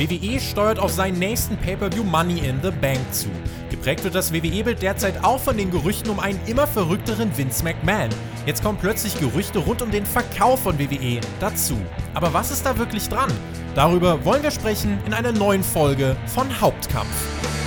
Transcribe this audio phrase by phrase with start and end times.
[0.00, 3.28] WWE steuert auf seinen nächsten Pay-Per-View Money in the Bank zu.
[3.68, 8.08] Geprägt wird das WWE-Bild derzeit auch von den Gerüchten um einen immer verrückteren Vince McMahon.
[8.46, 11.76] Jetzt kommen plötzlich Gerüchte rund um den Verkauf von WWE dazu.
[12.14, 13.30] Aber was ist da wirklich dran?
[13.74, 17.59] Darüber wollen wir sprechen in einer neuen Folge von Hauptkampf.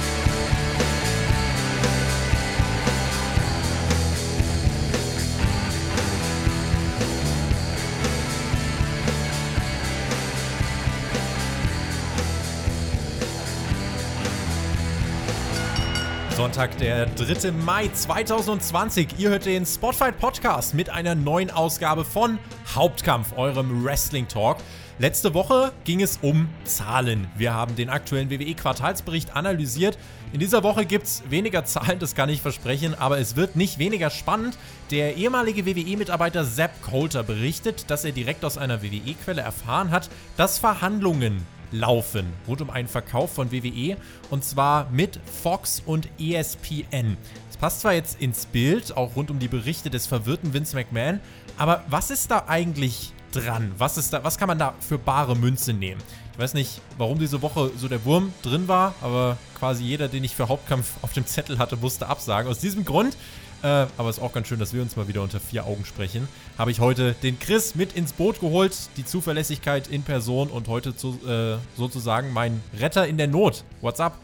[16.43, 17.53] Sonntag, der 3.
[17.53, 19.17] Mai 2020.
[19.17, 22.37] Ihr hört den Spotfight Podcast mit einer neuen Ausgabe von
[22.75, 24.57] Hauptkampf, eurem Wrestling Talk.
[24.99, 27.29] Letzte Woche ging es um Zahlen.
[27.37, 29.97] Wir haben den aktuellen WWE-Quartalsbericht analysiert.
[30.33, 33.79] In dieser Woche gibt es weniger Zahlen, das kann ich versprechen, aber es wird nicht
[33.79, 34.57] weniger spannend.
[34.91, 40.59] Der ehemalige WWE-Mitarbeiter Sepp Coulter berichtet, dass er direkt aus einer WWE-Quelle erfahren hat, dass
[40.59, 43.97] Verhandlungen laufen rund um einen Verkauf von WWE
[44.29, 47.17] und zwar mit Fox und ESPN.
[47.49, 51.19] Es passt zwar jetzt ins Bild, auch rund um die Berichte des verwirrten Vince McMahon,
[51.57, 53.73] aber was ist da eigentlich dran?
[53.77, 56.01] Was, ist da, was kann man da für bare Münze nehmen?
[56.33, 60.23] Ich weiß nicht, warum diese Woche so der Wurm drin war, aber quasi jeder, den
[60.23, 62.49] ich für Hauptkampf auf dem Zettel hatte, musste absagen.
[62.49, 63.15] Aus diesem Grund
[63.63, 65.85] äh, aber es ist auch ganz schön, dass wir uns mal wieder unter vier Augen
[65.85, 66.27] sprechen.
[66.57, 70.95] Habe ich heute den Chris mit ins Boot geholt, die Zuverlässigkeit in Person und heute
[70.95, 73.63] zu, äh, sozusagen mein Retter in der Not.
[73.81, 74.19] What's up?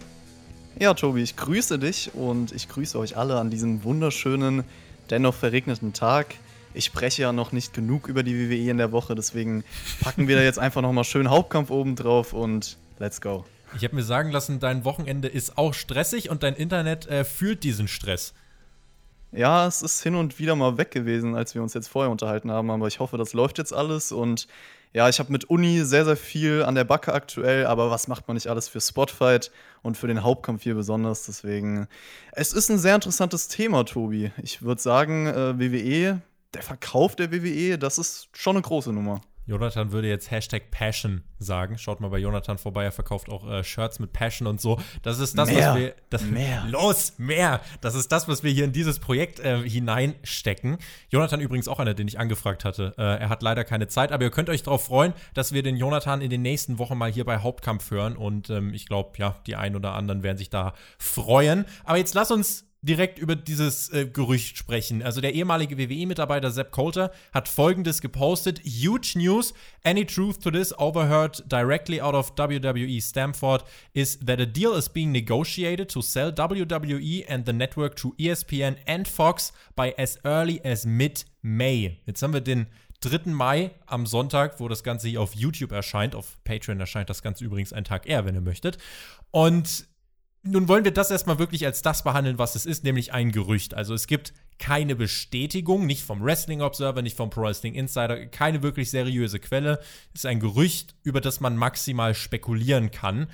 [0.77, 4.65] Ja, Tobi, ich grüße dich und ich grüße euch alle an diesem wunderschönen,
[5.09, 6.35] dennoch verregneten Tag.
[6.73, 9.63] Ich spreche ja noch nicht genug über die WWE in der Woche, deswegen
[10.01, 13.45] packen wir da jetzt einfach nochmal schön Hauptkampf oben drauf und let's go.
[13.77, 17.63] Ich habe mir sagen lassen, dein Wochenende ist auch stressig und dein Internet äh, fühlt
[17.63, 18.33] diesen Stress.
[19.31, 22.51] Ja, es ist hin und wieder mal weg gewesen, als wir uns jetzt vorher unterhalten
[22.51, 24.47] haben, aber ich hoffe, das läuft jetzt alles und
[24.91, 28.27] ja, ich habe mit Uni sehr, sehr viel an der Backe aktuell, aber was macht
[28.27, 29.51] man nicht alles für Spotfight
[29.83, 31.27] und für den Hauptkampf hier besonders?
[31.27, 31.87] Deswegen,
[32.31, 34.31] es ist ein sehr interessantes Thema, Tobi.
[34.41, 36.21] Ich würde sagen, äh, WWE,
[36.55, 39.21] der Verkauf der WWE, das ist schon eine große Nummer.
[39.49, 41.79] Jonathan würde jetzt Hashtag Passion sagen.
[41.79, 44.79] Schaut mal bei Jonathan vorbei, er verkauft auch äh, Shirts mit Passion und so.
[45.01, 45.95] Das ist das, mehr, was wir.
[46.11, 46.65] Das, mehr.
[46.69, 47.59] Los, mehr!
[47.81, 50.77] Das ist das, was wir hier in dieses Projekt äh, hineinstecken.
[51.09, 52.93] Jonathan übrigens auch einer, den ich angefragt hatte.
[52.99, 55.77] Äh, er hat leider keine Zeit, aber ihr könnt euch darauf freuen, dass wir den
[55.77, 58.15] Jonathan in den nächsten Wochen mal hier bei Hauptkampf hören.
[58.17, 61.65] Und ähm, ich glaube, ja, die einen oder anderen werden sich da freuen.
[61.85, 65.03] Aber jetzt lass uns direkt über dieses äh, Gerücht sprechen.
[65.03, 68.61] Also der ehemalige WWE-Mitarbeiter Sepp Coulter hat folgendes gepostet.
[68.63, 69.53] Huge news.
[69.83, 73.63] Any truth to this overheard directly out of WWE Stamford
[73.93, 78.77] is that a deal is being negotiated to sell WWE and the network to ESPN
[78.87, 81.99] and Fox by as early as mid-May.
[82.05, 82.67] Jetzt haben wir den
[83.01, 83.31] 3.
[83.31, 86.15] Mai am Sonntag, wo das Ganze hier auf YouTube erscheint.
[86.15, 88.77] Auf Patreon erscheint das Ganze übrigens einen Tag eher, wenn ihr möchtet.
[89.31, 89.87] Und
[90.43, 93.73] nun wollen wir das erstmal wirklich als das behandeln, was es ist, nämlich ein Gerücht.
[93.73, 98.61] Also es gibt keine Bestätigung, nicht vom Wrestling Observer, nicht vom Pro Wrestling Insider, keine
[98.63, 99.79] wirklich seriöse Quelle.
[100.13, 103.27] Es ist ein Gerücht, über das man maximal spekulieren kann.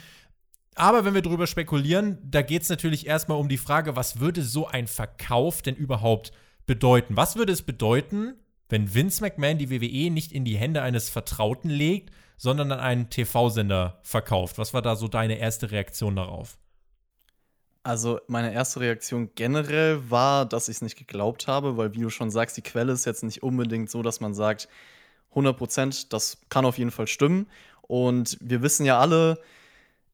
[0.75, 4.43] Aber wenn wir darüber spekulieren, da geht es natürlich erstmal um die Frage, was würde
[4.43, 6.31] so ein Verkauf denn überhaupt
[6.65, 7.15] bedeuten?
[7.15, 8.33] Was würde es bedeuten,
[8.67, 13.09] wenn Vince McMahon die WWE nicht in die Hände eines Vertrauten legt, sondern an einen
[13.09, 14.57] TV-Sender verkauft?
[14.57, 16.57] Was war da so deine erste Reaktion darauf?
[17.85, 22.09] Also meine erste Reaktion generell war, dass ich es nicht geglaubt habe, weil wie du
[22.09, 24.67] schon sagst, die Quelle ist jetzt nicht unbedingt so, dass man sagt,
[25.29, 27.45] 100 Prozent, das kann auf jeden Fall stimmen.
[27.83, 29.39] Und wir wissen ja alle,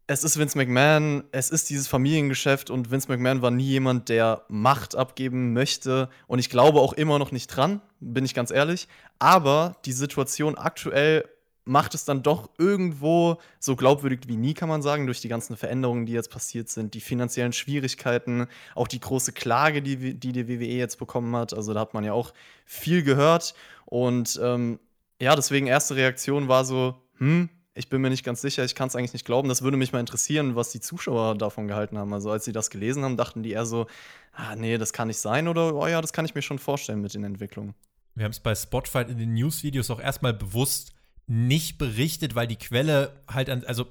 [0.05, 4.43] es ist Vince McMahon, es ist dieses Familiengeschäft und Vince McMahon war nie jemand, der
[4.49, 6.09] Macht abgeben möchte.
[6.27, 8.89] Und ich glaube auch immer noch nicht dran, bin ich ganz ehrlich.
[9.17, 11.23] Aber die Situation aktuell
[11.63, 15.55] macht es dann doch irgendwo so glaubwürdig wie nie, kann man sagen, durch die ganzen
[15.55, 20.47] Veränderungen, die jetzt passiert sind, die finanziellen Schwierigkeiten, auch die große Klage, die die, die
[20.47, 21.53] WWE jetzt bekommen hat.
[21.53, 22.33] Also da hat man ja auch
[22.65, 23.53] viel gehört.
[23.85, 24.79] Und ähm,
[25.19, 28.87] ja, deswegen erste Reaktion war so, hm, ich bin mir nicht ganz sicher, ich kann
[28.87, 29.47] es eigentlich nicht glauben.
[29.47, 32.13] Das würde mich mal interessieren, was die Zuschauer davon gehalten haben.
[32.13, 33.85] Also als sie das gelesen haben, dachten die eher so,
[34.33, 37.01] ah nee, das kann nicht sein oder oh ja, das kann ich mir schon vorstellen
[37.01, 37.75] mit den Entwicklungen.
[38.15, 40.93] Wir haben es bei Spotify in den News-Videos auch erstmal bewusst
[41.27, 43.85] nicht berichtet, weil die Quelle halt an, also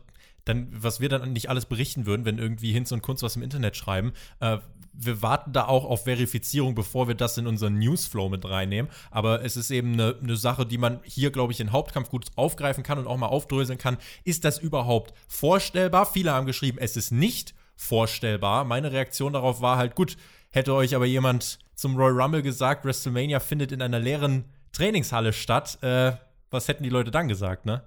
[0.44, 3.42] dann, was wir dann nicht alles berichten würden, wenn irgendwie Hinz und Kunst was im
[3.42, 4.12] Internet schreiben.
[4.40, 4.58] Äh,
[4.92, 8.90] wir warten da auch auf Verifizierung, bevor wir das in unseren Newsflow mit reinnehmen.
[9.10, 12.26] Aber es ist eben eine, eine Sache, die man hier, glaube ich, in Hauptkampf gut
[12.36, 13.98] aufgreifen kann und auch mal aufdröseln kann.
[14.24, 16.06] Ist das überhaupt vorstellbar?
[16.06, 18.64] Viele haben geschrieben, es ist nicht vorstellbar.
[18.64, 20.16] Meine Reaktion darauf war halt, gut,
[20.50, 25.78] hätte euch aber jemand zum Royal Rumble gesagt, WrestleMania findet in einer leeren Trainingshalle statt,
[25.82, 26.12] äh,
[26.50, 27.82] was hätten die Leute dann gesagt, ne?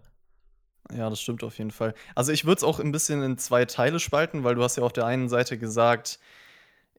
[0.91, 1.93] Ja, das stimmt auf jeden Fall.
[2.13, 4.83] Also ich würde es auch ein bisschen in zwei Teile spalten, weil du hast ja
[4.83, 6.19] auf der einen Seite gesagt,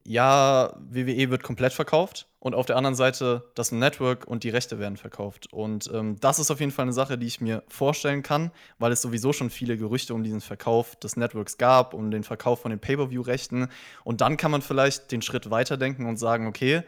[0.06, 4.78] ja, WWE wird komplett verkauft und auf der anderen Seite das Network und die Rechte
[4.78, 5.50] werden verkauft.
[5.50, 8.92] Und ähm, das ist auf jeden Fall eine Sache, die ich mir vorstellen kann, weil
[8.92, 12.70] es sowieso schon viele Gerüchte um diesen Verkauf des Networks gab, um den Verkauf von
[12.70, 13.68] den Pay-per-view-Rechten.
[14.04, 16.82] Und dann kann man vielleicht den Schritt weiterdenken und sagen, okay,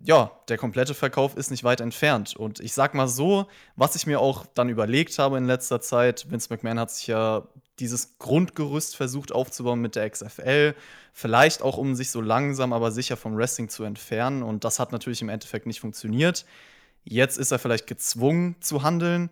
[0.00, 2.36] ja, der komplette Verkauf ist nicht weit entfernt.
[2.36, 3.46] Und ich sag mal so,
[3.76, 7.48] was ich mir auch dann überlegt habe in letzter Zeit, Vince McMahon hat sich ja
[7.78, 10.74] dieses Grundgerüst versucht aufzubauen mit der XFL.
[11.12, 14.42] Vielleicht auch, um sich so langsam, aber sicher vom Wrestling zu entfernen.
[14.42, 16.44] Und das hat natürlich im Endeffekt nicht funktioniert.
[17.04, 19.30] Jetzt ist er vielleicht gezwungen zu handeln.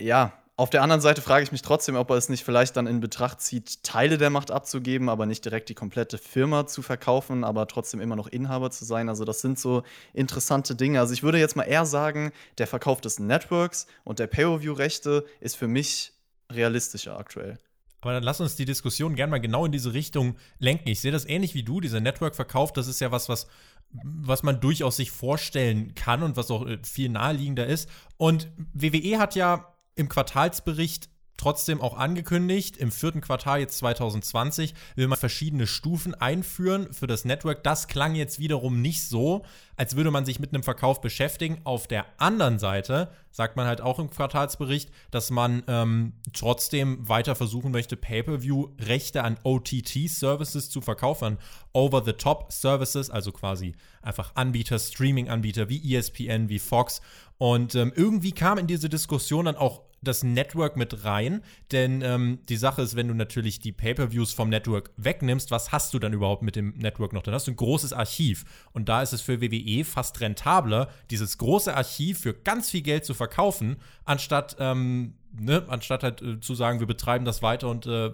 [0.00, 2.86] Ja, auf der anderen Seite frage ich mich trotzdem, ob er es nicht vielleicht dann
[2.86, 7.42] in Betracht zieht, Teile der Macht abzugeben, aber nicht direkt die komplette Firma zu verkaufen,
[7.42, 9.08] aber trotzdem immer noch Inhaber zu sein.
[9.08, 11.00] Also das sind so interessante Dinge.
[11.00, 15.56] Also ich würde jetzt mal eher sagen, der Verkauf des Networks und der Pay-per-view-Rechte ist
[15.56, 16.12] für mich
[16.52, 17.58] realistischer aktuell.
[18.00, 20.88] Aber dann lass uns die Diskussion gerne mal genau in diese Richtung lenken.
[20.88, 21.80] Ich sehe das ähnlich wie du.
[21.80, 23.48] Dieser Network-Verkauf, das ist ja was, was,
[23.90, 27.88] was man durchaus sich vorstellen kann und was auch äh, viel naheliegender ist.
[28.18, 35.08] Und WWE hat ja im Quartalsbericht trotzdem auch angekündigt, im vierten Quartal jetzt 2020 will
[35.08, 37.64] man verschiedene Stufen einführen für das Network.
[37.64, 39.44] Das klang jetzt wiederum nicht so,
[39.76, 41.60] als würde man sich mit einem Verkauf beschäftigen.
[41.64, 47.34] Auf der anderen Seite sagt man halt auch im Quartalsbericht, dass man ähm, trotzdem weiter
[47.34, 51.38] versuchen möchte, Pay-per-view-Rechte an OTT-Services zu verkaufen,
[51.72, 57.00] Over-the-Top-Services, also quasi einfach Anbieter, Streaming-Anbieter wie ESPN, wie Fox.
[57.38, 61.42] Und ähm, irgendwie kam in diese Diskussion dann auch das Network mit rein.
[61.72, 65.94] Denn ähm, die Sache ist, wenn du natürlich die Pay-per-Views vom Network wegnimmst, was hast
[65.94, 67.22] du dann überhaupt mit dem Network noch?
[67.22, 68.44] Dann hast du ein großes Archiv.
[68.72, 73.04] Und da ist es für WWE fast rentabler, dieses große Archiv für ganz viel Geld
[73.04, 77.86] zu verkaufen, anstatt, ähm, ne, anstatt halt äh, zu sagen, wir betreiben das weiter und
[77.86, 78.10] äh,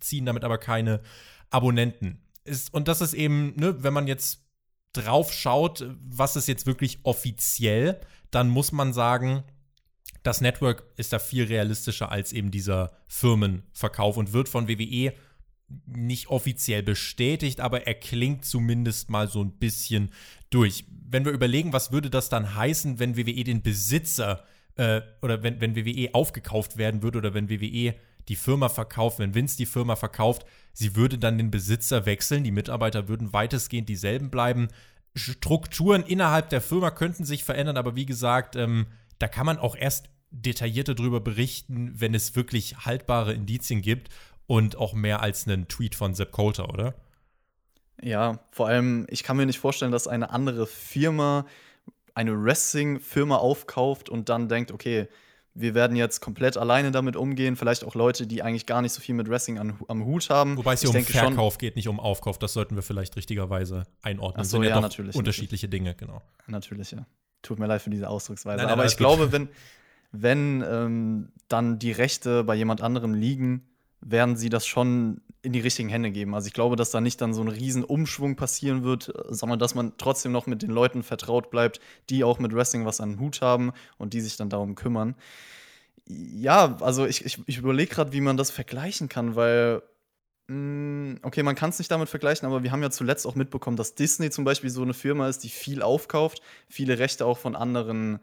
[0.00, 1.00] ziehen damit aber keine
[1.50, 2.18] Abonnenten.
[2.44, 4.44] Ist, und das ist eben, ne, wenn man jetzt
[4.92, 9.44] drauf schaut, was ist jetzt wirklich offiziell, dann muss man sagen,
[10.24, 15.12] das Network ist da viel realistischer als eben dieser Firmenverkauf und wird von WWE
[15.86, 20.10] nicht offiziell bestätigt, aber er klingt zumindest mal so ein bisschen
[20.50, 20.86] durch.
[20.88, 24.44] Wenn wir überlegen, was würde das dann heißen, wenn WWE den Besitzer
[24.76, 27.94] äh, oder wenn, wenn WWE aufgekauft werden würde oder wenn WWE
[28.28, 32.50] die Firma verkauft, wenn Vince die Firma verkauft, sie würde dann den Besitzer wechseln, die
[32.50, 34.68] Mitarbeiter würden weitestgehend dieselben bleiben.
[35.14, 38.86] Strukturen innerhalb der Firma könnten sich verändern, aber wie gesagt, ähm,
[39.18, 44.08] da kann man auch erst detaillierter darüber berichten, wenn es wirklich haltbare Indizien gibt
[44.46, 46.94] und auch mehr als einen Tweet von Sepp Coulter, oder?
[48.02, 51.46] Ja, vor allem, ich kann mir nicht vorstellen, dass eine andere Firma
[52.14, 55.08] eine Wrestling-Firma aufkauft und dann denkt, okay,
[55.54, 57.54] wir werden jetzt komplett alleine damit umgehen.
[57.54, 60.56] Vielleicht auch Leute, die eigentlich gar nicht so viel mit Wrestling an, am Hut haben.
[60.56, 62.38] Wobei es hier ich um Verkauf geht, nicht um Aufkauf.
[62.38, 64.40] Das sollten wir vielleicht richtigerweise einordnen.
[64.40, 65.84] Ach so, das sind ja, ja natürlich, unterschiedliche natürlich.
[65.84, 66.22] Dinge, genau.
[66.48, 67.06] Natürlich, ja.
[67.42, 68.56] Tut mir leid für diese Ausdrucksweise.
[68.56, 69.48] Nein, nein, Aber ich glaube, wenn,
[70.14, 73.66] wenn ähm, dann die Rechte bei jemand anderem liegen,
[74.00, 76.34] werden sie das schon in die richtigen Hände geben.
[76.34, 79.74] Also ich glaube, dass da nicht dann so ein riesen Umschwung passieren wird, sondern dass
[79.74, 81.80] man trotzdem noch mit den Leuten vertraut bleibt,
[82.10, 85.16] die auch mit Wrestling was an den Hut haben und die sich dann darum kümmern.
[86.06, 89.82] Ja, also ich, ich, ich überlege gerade, wie man das vergleichen kann, weil
[90.46, 93.76] mm, Okay, man kann es nicht damit vergleichen, aber wir haben ja zuletzt auch mitbekommen,
[93.76, 97.56] dass Disney zum Beispiel so eine Firma ist, die viel aufkauft, viele Rechte auch von
[97.56, 98.20] anderen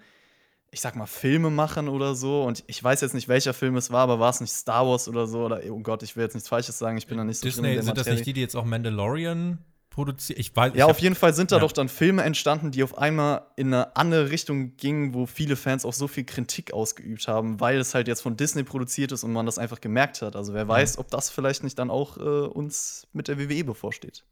[0.71, 2.43] ich sag mal, Filme machen oder so.
[2.43, 5.09] Und ich weiß jetzt nicht, welcher Film es war, aber war es nicht Star Wars
[5.09, 5.45] oder so?
[5.45, 7.81] Oder, oh Gott, ich will jetzt nichts Falsches sagen, ich bin da nicht so Disney,
[7.81, 9.59] sind das nicht die, die jetzt auch Mandalorian
[9.89, 10.39] produzieren?
[10.39, 11.59] Ich weiß, ja, ich auf jeden Fall sind da ja.
[11.59, 15.83] doch dann Filme entstanden, die auf einmal in eine andere Richtung gingen, wo viele Fans
[15.83, 19.33] auch so viel Kritik ausgeübt haben, weil es halt jetzt von Disney produziert ist und
[19.33, 20.37] man das einfach gemerkt hat.
[20.37, 24.23] Also wer weiß, ob das vielleicht nicht dann auch äh, uns mit der WWE bevorsteht.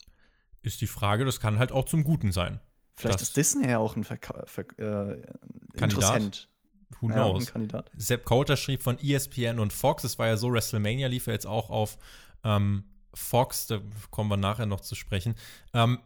[0.62, 2.62] Ist die Frage, das kann halt auch zum Guten sein.
[3.00, 5.22] Vielleicht ist Disney ja auch ein Verka Ver äh,
[5.74, 6.50] Interessent.
[7.00, 7.46] Who knows?
[7.46, 7.92] Ja, Kandidat.
[7.96, 10.04] Sepp Coulter schrieb von ESPN und Fox.
[10.04, 11.98] Es war ja so, WrestleMania lief ja jetzt auch auf
[12.44, 13.68] ähm, Fox.
[13.68, 13.80] Da
[14.12, 15.36] kommen wir nachher noch zu sprechen.
[15.74, 16.00] Ähm,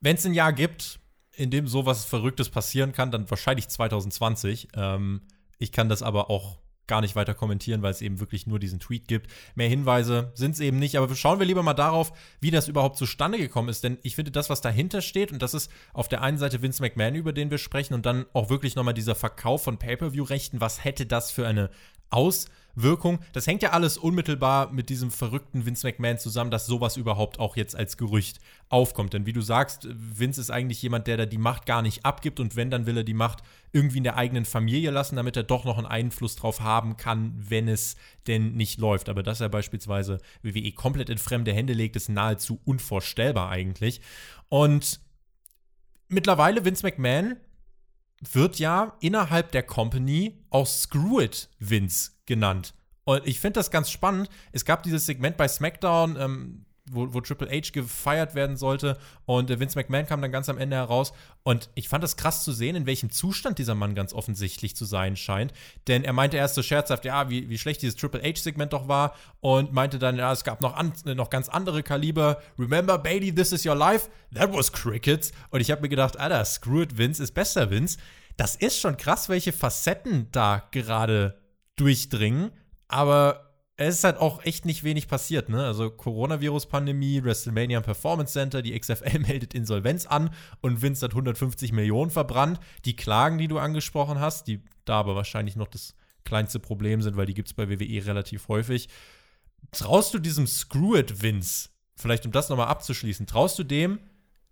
[0.00, 1.00] Wenn es ein Jahr gibt,
[1.32, 4.68] in dem sowas Verrücktes passieren kann, dann wahrscheinlich 2020.
[4.74, 5.22] Ähm,
[5.58, 6.58] ich kann das aber auch
[6.90, 9.30] gar nicht weiter kommentieren, weil es eben wirklich nur diesen Tweet gibt.
[9.54, 12.98] Mehr Hinweise sind es eben nicht, aber schauen wir lieber mal darauf, wie das überhaupt
[12.98, 16.20] zustande gekommen ist, denn ich finde das, was dahinter steht, und das ist auf der
[16.20, 19.62] einen Seite Vince McMahon, über den wir sprechen, und dann auch wirklich nochmal dieser Verkauf
[19.62, 21.70] von Pay-Per-View-Rechten, was hätte das für eine
[22.10, 23.18] Aus Wirkung.
[23.32, 27.56] Das hängt ja alles unmittelbar mit diesem verrückten Vince McMahon zusammen, dass sowas überhaupt auch
[27.56, 29.12] jetzt als Gerücht aufkommt.
[29.12, 32.40] Denn wie du sagst, Vince ist eigentlich jemand, der da die Macht gar nicht abgibt
[32.40, 35.42] und wenn, dann will er die Macht irgendwie in der eigenen Familie lassen, damit er
[35.42, 37.96] doch noch einen Einfluss drauf haben kann, wenn es
[38.26, 39.08] denn nicht läuft.
[39.08, 44.00] Aber dass er beispielsweise WWE komplett in fremde Hände legt, ist nahezu unvorstellbar eigentlich.
[44.48, 45.00] Und
[46.08, 47.36] mittlerweile Vince McMahon
[48.32, 52.74] wird ja innerhalb der Company auch Screw It Vince genannt.
[53.04, 54.28] Und ich finde das ganz spannend.
[54.52, 58.98] Es gab dieses Segment bei SmackDown, ähm, wo, wo, Triple H gefeiert werden sollte.
[59.26, 61.12] Und äh, Vince McMahon kam dann ganz am Ende heraus.
[61.42, 64.84] Und ich fand es krass zu sehen, in welchem Zustand dieser Mann ganz offensichtlich zu
[64.84, 65.52] sein scheint.
[65.88, 69.16] Denn er meinte erst so scherzhaft, ja, wie, wie schlecht dieses Triple H-Segment doch war.
[69.40, 72.40] Und meinte dann, ja, es gab noch, an, noch ganz andere Kaliber.
[72.60, 74.08] Remember, Bailey, this is your life?
[74.32, 75.32] That was crickets.
[75.50, 77.98] Und ich habe mir gedacht, Alter, screw it, Vince ist besser, Vince.
[78.36, 81.39] Das ist schon krass, welche Facetten da gerade
[81.80, 82.50] durchdringen.
[82.88, 85.64] Aber es ist halt auch echt nicht wenig passiert, ne?
[85.64, 92.10] Also Coronavirus-Pandemie, WrestleMania Performance Center, die XFL meldet Insolvenz an und Vince hat 150 Millionen
[92.10, 92.60] verbrannt.
[92.84, 95.94] Die Klagen, die du angesprochen hast, die da aber wahrscheinlich noch das
[96.24, 98.88] kleinste Problem sind, weil die gibt es bei WWE relativ häufig.
[99.72, 103.98] Traust du diesem Screw It Vince, vielleicht um das nochmal abzuschließen, traust du dem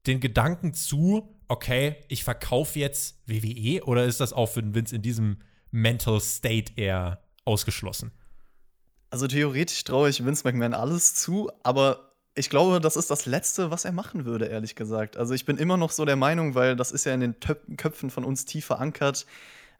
[0.06, 4.96] den Gedanken zu, okay, ich verkaufe jetzt WWE oder ist das auch für den Vince
[4.96, 5.38] in diesem
[5.70, 8.12] Mental State eher ausgeschlossen?
[9.10, 13.70] Also theoretisch traue ich Vince McMahon alles zu, aber ich glaube, das ist das Letzte,
[13.70, 15.16] was er machen würde, ehrlich gesagt.
[15.16, 17.60] Also ich bin immer noch so der Meinung, weil das ist ja in den Töp
[17.76, 19.26] Köpfen von uns tief verankert.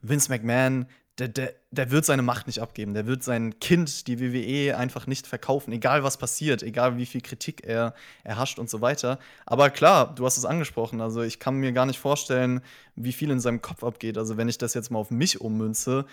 [0.02, 0.87] Vince McMahon,
[1.19, 2.95] der, der, der wird seine Macht nicht abgeben.
[2.95, 7.21] Der wird sein Kind, die WWE, einfach nicht verkaufen, egal was passiert, egal wie viel
[7.21, 9.19] Kritik er erhascht und so weiter.
[9.45, 11.01] Aber klar, du hast es angesprochen.
[11.01, 12.61] Also ich kann mir gar nicht vorstellen,
[12.95, 14.17] wie viel in seinem Kopf abgeht.
[14.17, 16.07] Also wenn ich das jetzt mal auf mich ummünze,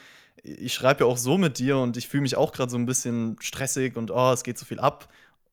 [0.43, 2.85] ich schreibe ja auch so mit dir und ich fühle mich auch gerade so ein
[2.85, 5.07] bisschen stressig und oh, es geht so viel ab.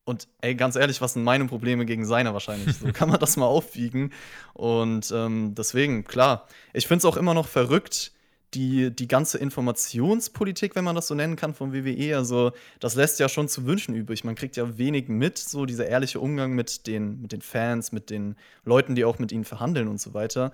[0.04, 2.76] Und ey, ganz ehrlich, was sind meine Probleme gegen seine wahrscheinlich?
[2.76, 4.12] So kann man das mal aufwiegen.
[4.54, 8.12] Und ähm, deswegen, klar, ich finde es auch immer noch verrückt,
[8.54, 13.18] die, die ganze Informationspolitik, wenn man das so nennen kann, von WWE, also das lässt
[13.20, 14.24] ja schon zu wünschen übrig.
[14.24, 18.10] Man kriegt ja wenig mit, so dieser ehrliche Umgang mit den, mit den Fans, mit
[18.10, 20.52] den Leuten, die auch mit ihnen verhandeln und so weiter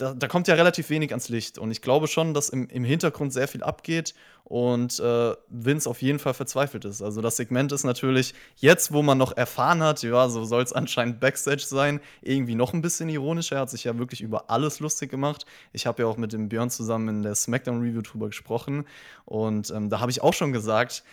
[0.00, 1.58] da, da, kommt ja relativ wenig ans Licht.
[1.58, 4.14] Und ich glaube schon, dass im, im Hintergrund sehr viel abgeht
[4.44, 7.02] und äh, Vince auf jeden Fall verzweifelt ist.
[7.02, 10.72] Also das Segment ist natürlich jetzt, wo man noch erfahren hat, ja, so soll es
[10.72, 13.52] anscheinend Backstage sein, irgendwie noch ein bisschen ironisch.
[13.52, 15.44] Er hat sich ja wirklich über alles lustig gemacht.
[15.72, 18.86] Ich habe ja auch mit dem Björn zusammen in der SmackDown-Review drüber gesprochen.
[19.26, 21.04] Und ähm, da habe ich auch schon gesagt,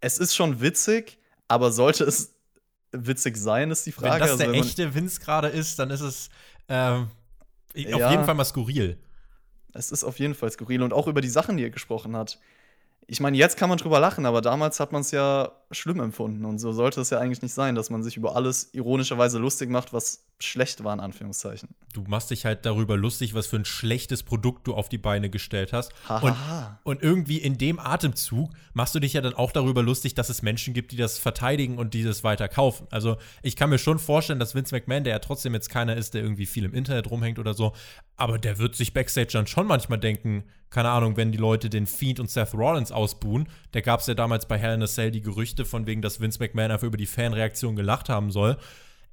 [0.00, 2.34] es ist schon witzig, aber sollte es
[2.90, 4.24] witzig sein, ist die Frage.
[4.24, 6.30] Wenn das der also, echte Vince gerade ist, dann ist es
[6.68, 7.08] ähm,
[7.76, 8.98] auf ja, jeden Fall mal skurril.
[9.72, 12.38] Es ist auf jeden Fall skurril und auch über die Sachen, die er gesprochen hat
[13.06, 16.44] ich meine, jetzt kann man drüber lachen, aber damals hat man es ja schlimm empfunden.
[16.44, 19.70] Und so sollte es ja eigentlich nicht sein, dass man sich über alles ironischerweise lustig
[19.70, 21.68] macht, was schlecht war, in Anführungszeichen.
[21.92, 25.30] Du machst dich halt darüber lustig, was für ein schlechtes Produkt du auf die Beine
[25.30, 25.92] gestellt hast.
[26.08, 26.34] und,
[26.82, 30.42] und irgendwie in dem Atemzug machst du dich ja dann auch darüber lustig, dass es
[30.42, 32.86] Menschen gibt, die das verteidigen und die das weiter kaufen.
[32.90, 36.14] Also ich kann mir schon vorstellen, dass Vince McMahon, der ja trotzdem jetzt keiner ist,
[36.14, 37.72] der irgendwie viel im Internet rumhängt oder so,
[38.16, 41.86] aber der wird sich Backstage dann schon manchmal denken, keine Ahnung, wenn die Leute den
[41.86, 45.12] Fiend und Seth Rollins ausbuhen, da gab es ja damals bei Hell in a Cell
[45.12, 48.58] die Gerüchte von wegen, dass Vince McMahon einfach über die Fanreaktion gelacht haben soll.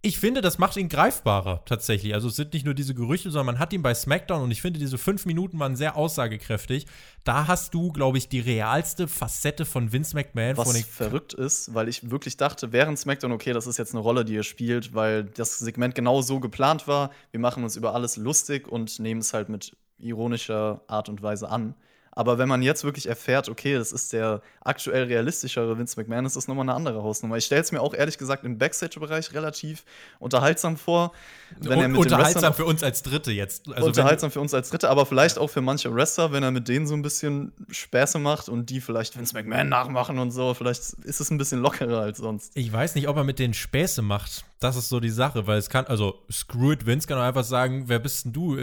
[0.03, 2.15] Ich finde, das macht ihn greifbarer tatsächlich.
[2.15, 4.59] Also es sind nicht nur diese Gerüchte, sondern man hat ihn bei SmackDown und ich
[4.59, 6.87] finde, diese fünf Minuten waren sehr aussagekräftig.
[7.23, 10.57] Da hast du, glaube ich, die realste Facette von Vince McMahon.
[10.57, 14.25] Was verrückt ist, weil ich wirklich dachte, während SmackDown, okay, das ist jetzt eine Rolle,
[14.25, 17.11] die er spielt, weil das Segment genau so geplant war.
[17.29, 21.47] Wir machen uns über alles lustig und nehmen es halt mit ironischer Art und Weise
[21.47, 21.75] an.
[22.13, 26.35] Aber wenn man jetzt wirklich erfährt, okay, das ist der aktuell realistischere Vince McMahon, ist
[26.35, 27.37] das nochmal eine andere Hausnummer.
[27.37, 29.83] Ich stelle es mir auch ehrlich gesagt im Backstage-Bereich relativ
[30.19, 31.13] unterhaltsam vor.
[31.59, 33.69] Wenn er mit unterhaltsam für uns als Dritte jetzt.
[33.73, 36.67] Also unterhaltsam für uns als Dritte, aber vielleicht auch für manche Wrestler, wenn er mit
[36.67, 40.53] denen so ein bisschen Späße macht und die vielleicht Vince McMahon nachmachen und so.
[40.53, 42.51] Vielleicht ist es ein bisschen lockerer als sonst.
[42.55, 44.43] Ich weiß nicht, ob er mit denen Späße macht.
[44.59, 47.45] Das ist so die Sache, weil es kann, also Screw it, Vince kann auch einfach
[47.45, 48.57] sagen, wer bist denn du?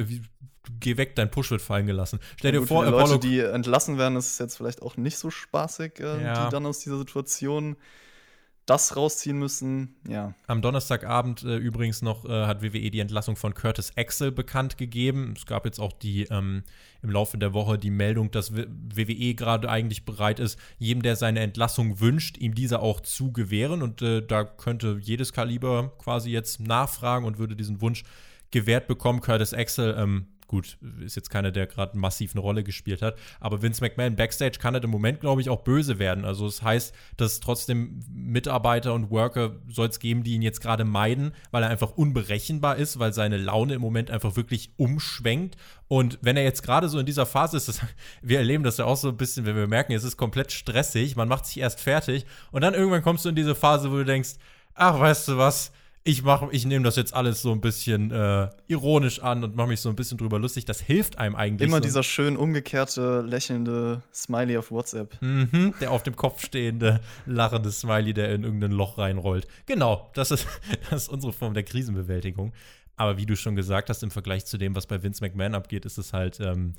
[0.80, 2.20] Geh weg, dein Push wird fallen gelassen.
[2.36, 5.18] Stell dir gut, vor, die Leute, die entlassen werden, ist es jetzt vielleicht auch nicht
[5.18, 6.44] so spaßig, äh, ja.
[6.46, 7.76] die dann aus dieser Situation
[8.68, 9.96] das rausziehen müssen.
[10.06, 10.34] Ja.
[10.46, 15.32] Am Donnerstagabend äh, übrigens noch äh, hat WWE die Entlassung von Curtis Axel bekannt gegeben.
[15.36, 16.64] Es gab jetzt auch die ähm,
[17.02, 21.40] im Laufe der Woche die Meldung, dass WWE gerade eigentlich bereit ist, jedem, der seine
[21.40, 23.82] Entlassung wünscht, ihm diese auch zu gewähren.
[23.82, 28.04] Und äh, da könnte jedes Kaliber quasi jetzt nachfragen und würde diesen Wunsch
[28.50, 29.22] gewährt bekommen.
[29.22, 33.16] Curtis Axel ähm, gut, ist jetzt keiner, der gerade massiv eine Rolle gespielt hat.
[33.38, 36.24] Aber Vince McMahon backstage kann halt im Moment, glaube ich, auch böse werden.
[36.24, 40.84] Also das heißt, dass trotzdem Mitarbeiter und Worker soll es geben, die ihn jetzt gerade
[40.84, 45.56] meiden, weil er einfach unberechenbar ist, weil seine Laune im Moment einfach wirklich umschwenkt.
[45.86, 47.80] Und wenn er jetzt gerade so in dieser Phase ist, das,
[48.22, 51.14] wir erleben das ja auch so ein bisschen, wenn wir merken, es ist komplett stressig,
[51.14, 54.04] man macht sich erst fertig und dann irgendwann kommst du in diese Phase, wo du
[54.06, 54.36] denkst,
[54.74, 55.72] ach, weißt du was,
[56.08, 59.68] ich mache, ich nehme das jetzt alles so ein bisschen äh, ironisch an und mache
[59.68, 60.64] mich so ein bisschen drüber lustig.
[60.64, 61.68] Das hilft einem eigentlich.
[61.68, 61.82] Immer so.
[61.82, 65.20] dieser schön umgekehrte, lächelnde Smiley auf WhatsApp.
[65.20, 69.46] Mhm, der auf dem Kopf stehende, lachende Smiley, der in irgendein Loch reinrollt.
[69.66, 70.46] Genau, das ist,
[70.90, 72.54] das ist unsere Form der Krisenbewältigung.
[72.96, 75.84] Aber wie du schon gesagt hast, im Vergleich zu dem, was bei Vince McMahon abgeht,
[75.84, 76.74] ist es halt ähm,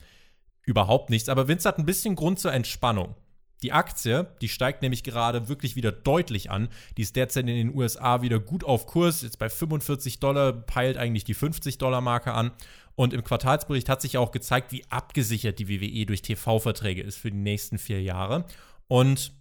[0.63, 1.29] überhaupt nichts.
[1.29, 3.13] Aber Vince hat ein bisschen Grund zur Entspannung.
[3.61, 6.69] Die Aktie, die steigt nämlich gerade wirklich wieder deutlich an.
[6.97, 9.21] Die ist derzeit in den USA wieder gut auf Kurs.
[9.21, 12.51] Jetzt bei 45 Dollar peilt eigentlich die 50 Dollar Marke an.
[12.95, 17.31] Und im Quartalsbericht hat sich auch gezeigt, wie abgesichert die WWE durch TV-Verträge ist für
[17.31, 18.45] die nächsten vier Jahre.
[18.87, 19.31] Und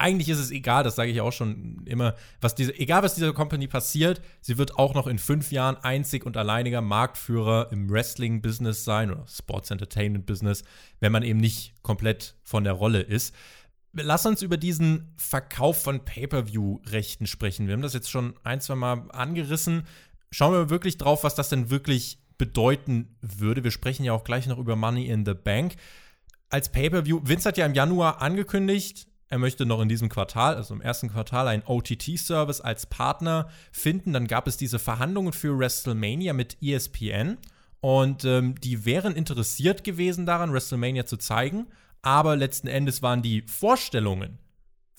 [0.00, 3.32] eigentlich ist es egal, das sage ich auch schon immer, was diese, egal was dieser
[3.32, 8.84] Company passiert, sie wird auch noch in fünf Jahren einzig und alleiniger Marktführer im Wrestling-Business
[8.84, 10.64] sein oder Sports Entertainment-Business,
[11.00, 13.34] wenn man eben nicht komplett von der Rolle ist.
[13.92, 17.66] Lass uns über diesen Verkauf von Pay-per-view-Rechten sprechen.
[17.66, 19.82] Wir haben das jetzt schon ein, zwei Mal angerissen.
[20.30, 23.64] Schauen wir wirklich drauf, was das denn wirklich bedeuten würde.
[23.64, 25.74] Wir sprechen ja auch gleich noch über Money in the Bank.
[26.48, 30.74] Als Pay-per-view, Vince hat ja im Januar angekündigt, er möchte noch in diesem Quartal, also
[30.74, 34.12] im ersten Quartal, einen OTT-Service als Partner finden.
[34.12, 37.38] Dann gab es diese Verhandlungen für WrestleMania mit ESPN.
[37.80, 41.68] Und ähm, die wären interessiert gewesen daran, WrestleMania zu zeigen.
[42.02, 44.38] Aber letzten Endes waren die Vorstellungen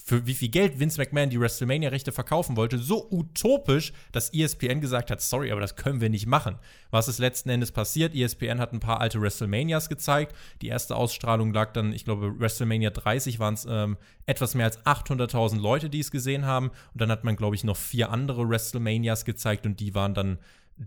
[0.04, 5.12] für wie viel Geld Vince McMahon die WrestleMania-Rechte verkaufen wollte, so utopisch, dass ESPN gesagt
[5.12, 6.58] hat, sorry, aber das können wir nicht machen.
[6.90, 8.16] Was ist letzten Endes passiert?
[8.16, 10.36] ESPN hat ein paar alte WrestleManias gezeigt.
[10.62, 14.80] Die erste Ausstrahlung lag dann, ich glaube, WrestleMania 30 waren es ähm, etwas mehr als
[14.86, 16.70] 800.000 Leute, die es gesehen haben.
[16.70, 20.40] Und dann hat man, glaube ich, noch vier andere WrestleManias gezeigt und die waren dann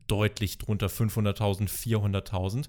[0.06, 2.66] deutlich drunter 500.000, 400.000.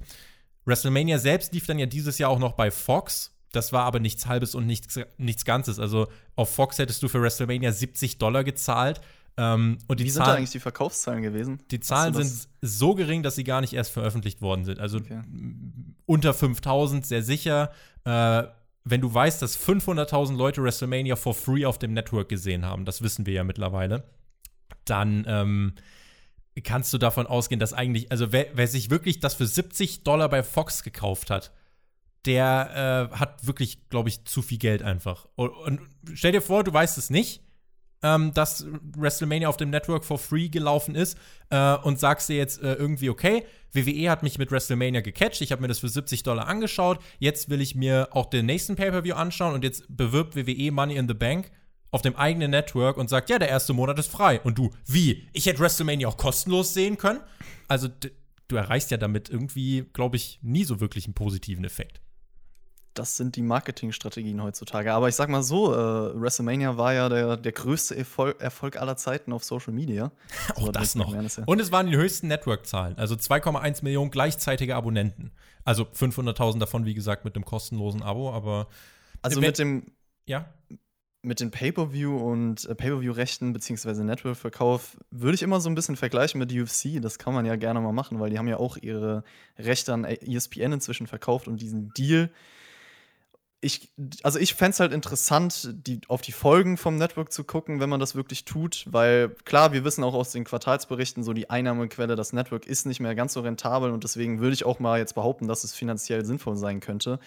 [0.65, 4.27] WrestleMania selbst lief dann ja dieses Jahr auch noch bei Fox das war aber nichts
[4.27, 5.79] Halbes und nichts, nichts Ganzes.
[5.79, 9.01] Also auf Fox hättest du für WrestleMania 70 Dollar gezahlt.
[9.37, 11.59] Ähm, und die Wie sind da eigentlich die Verkaufszahlen gewesen?
[11.71, 14.79] Die Zahlen sind so gering, dass sie gar nicht erst veröffentlicht worden sind.
[14.79, 15.21] Also okay.
[16.05, 17.71] unter 5000 sehr sicher.
[18.05, 18.43] Äh,
[18.85, 23.01] wenn du weißt, dass 500.000 Leute WrestleMania for free auf dem Network gesehen haben, das
[23.01, 24.03] wissen wir ja mittlerweile,
[24.85, 25.73] dann ähm,
[26.63, 30.29] kannst du davon ausgehen, dass eigentlich, also wer, wer sich wirklich das für 70 Dollar
[30.29, 31.51] bei Fox gekauft hat,
[32.25, 35.27] der äh, hat wirklich, glaube ich, zu viel Geld einfach.
[35.35, 35.81] Und, und,
[36.13, 37.41] stell dir vor, du weißt es nicht,
[38.01, 38.65] ähm, dass
[38.97, 41.17] WrestleMania auf dem Network for free gelaufen ist
[41.49, 45.51] äh, und sagst dir jetzt äh, irgendwie, okay, WWE hat mich mit WrestleMania gecatcht, ich
[45.51, 49.15] habe mir das für 70 Dollar angeschaut, jetzt will ich mir auch den nächsten Pay-Per-View
[49.15, 51.51] anschauen und jetzt bewirbt WWE Money in the Bank
[51.91, 54.41] auf dem eigenen Network und sagt, ja, der erste Monat ist frei.
[54.41, 55.27] Und du, wie?
[55.31, 57.21] Ich hätte WrestleMania auch kostenlos sehen können?
[57.69, 57.87] Also,
[58.47, 62.01] du erreichst ja damit irgendwie, glaube ich, nie so wirklich einen positiven Effekt
[62.95, 64.93] das sind die Marketingstrategien heutzutage.
[64.93, 68.97] Aber ich sag mal so, äh, WrestleMania war ja der, der größte Erfolg, Erfolg aller
[68.97, 70.11] Zeiten auf Social Media.
[70.55, 71.13] Auch das noch.
[71.45, 72.97] Und es waren die höchsten Network-Zahlen.
[72.97, 75.31] Also 2,1 Millionen gleichzeitige Abonnenten.
[75.63, 78.67] Also 500.000 davon, wie gesagt, mit dem kostenlosen Abo, aber.
[79.21, 79.91] Also mit dem.
[80.25, 80.53] Ja.
[81.21, 86.37] Mit den Pay-Per-View und äh, Pay-Per-View-Rechten beziehungsweise Network-Verkauf würde ich immer so ein bisschen vergleichen
[86.37, 87.01] mit UFC.
[87.01, 89.23] Das kann man ja gerne mal machen, weil die haben ja auch ihre
[89.57, 92.29] Rechte an ESPN inzwischen verkauft und diesen Deal
[93.65, 93.89] ich,
[94.21, 97.89] also ich fände es halt interessant, die, auf die Folgen vom Network zu gucken, wenn
[97.89, 102.15] man das wirklich tut, weil klar, wir wissen auch aus den Quartalsberichten, so die Einnahmequelle,
[102.15, 105.15] das Network ist nicht mehr ganz so rentabel und deswegen würde ich auch mal jetzt
[105.15, 107.19] behaupten, dass es finanziell sinnvoll sein könnte.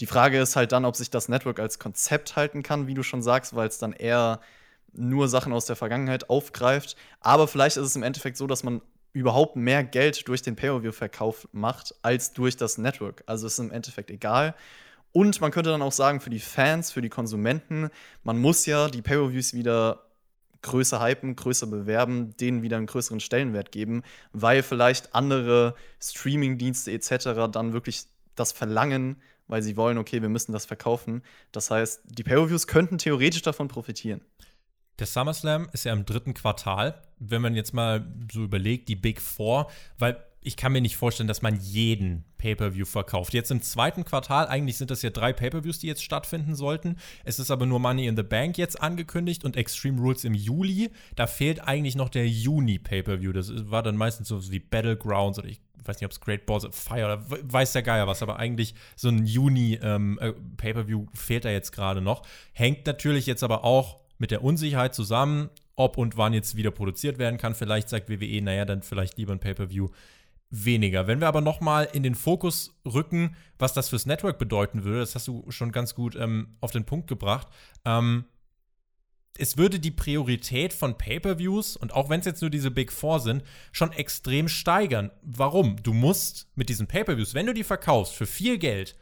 [0.00, 3.04] Die Frage ist halt dann, ob sich das Network als Konzept halten kann, wie du
[3.04, 4.40] schon sagst, weil es dann eher
[4.92, 6.96] nur Sachen aus der Vergangenheit aufgreift.
[7.20, 8.80] Aber vielleicht ist es im Endeffekt so, dass man
[9.12, 13.22] überhaupt mehr Geld durch den Pay-Per-View-Verkauf macht, als durch das Network.
[13.26, 14.56] Also ist im Endeffekt egal.
[15.12, 17.90] Und man könnte dann auch sagen, für die Fans, für die Konsumenten,
[18.22, 20.06] man muss ja die Pay-Per-Views wieder
[20.62, 27.50] größer hypen, größer bewerben, denen wieder einen größeren Stellenwert geben, weil vielleicht andere Streaming-Dienste etc.
[27.50, 29.16] dann wirklich das verlangen,
[29.48, 31.22] weil sie wollen, okay, wir müssen das verkaufen.
[31.50, 34.20] Das heißt, die Pay-Per-Views könnten theoretisch davon profitieren.
[34.98, 37.02] Der SummerSlam ist ja im dritten Quartal.
[37.18, 41.28] Wenn man jetzt mal so überlegt, die Big Four, weil ich kann mir nicht vorstellen,
[41.28, 43.34] dass man jeden Pay-per-View verkauft.
[43.34, 46.96] Jetzt im zweiten Quartal, eigentlich sind das ja drei Pay-per-Views, die jetzt stattfinden sollten.
[47.24, 50.90] Es ist aber nur Money in the Bank jetzt angekündigt und Extreme Rules im Juli.
[51.14, 53.32] Da fehlt eigentlich noch der Juni Pay-per-View.
[53.32, 56.64] Das war dann meistens so wie Battlegrounds oder ich weiß nicht, ob es Great Balls
[56.64, 60.32] of Fire oder weiß der Geier was, aber eigentlich so ein Juni ähm, äh,
[61.14, 62.22] fehlt da jetzt gerade noch.
[62.52, 67.18] Hängt natürlich jetzt aber auch mit der Unsicherheit zusammen, ob und wann jetzt wieder produziert
[67.18, 67.54] werden kann.
[67.54, 69.88] Vielleicht sagt WWE, naja, dann vielleicht lieber ein Pay-Per-View
[70.50, 71.06] weniger.
[71.06, 75.00] Wenn wir aber noch mal in den Fokus rücken, was das fürs Network bedeuten würde,
[75.00, 77.48] das hast du schon ganz gut ähm, auf den Punkt gebracht.
[77.84, 78.24] Ähm,
[79.38, 83.20] es würde die Priorität von Pay-per-Views und auch wenn es jetzt nur diese Big Four
[83.20, 85.10] sind, schon extrem steigern.
[85.22, 85.76] Warum?
[85.82, 88.96] Du musst mit diesen Pay-per-Views, wenn du die verkaufst für viel Geld,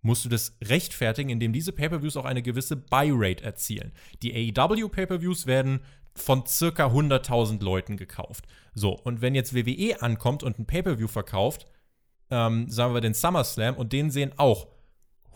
[0.00, 3.92] musst du das rechtfertigen, indem diese Pay-per-Views auch eine gewisse Buy-Rate erzielen.
[4.22, 5.80] Die AEW Pay-per-Views werden
[6.14, 8.46] von circa 100.000 Leuten gekauft.
[8.74, 11.66] So, und wenn jetzt WWE ankommt und ein Pay-per-View verkauft,
[12.30, 14.68] ähm, sagen wir den SummerSlam, und den sehen auch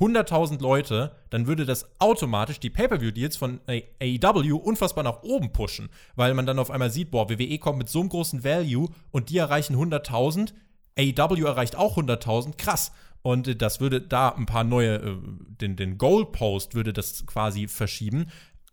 [0.00, 6.34] 100.000 Leute, dann würde das automatisch die Pay-Per-View-Deals von AEW unfassbar nach oben pushen, weil
[6.34, 9.38] man dann auf einmal sieht, boah, WWE kommt mit so einem großen Value und die
[9.38, 10.52] erreichen 100.000,
[10.96, 12.92] AEW erreicht auch 100.000, krass.
[13.22, 15.16] Und äh, das würde da ein paar neue, äh,
[15.60, 18.26] den, den Goalpost würde das quasi verschieben.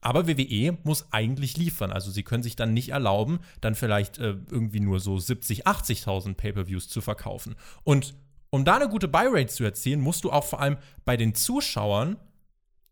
[0.06, 1.92] Aber WWE muss eigentlich liefern.
[1.92, 6.36] Also sie können sich dann nicht erlauben, dann vielleicht äh, irgendwie nur so 70, 80.000
[6.36, 7.56] Pay-per-Views zu verkaufen.
[7.84, 8.14] Und
[8.52, 12.18] um da eine gute Buy-Rate zu erzielen, musst du auch vor allem bei den Zuschauern,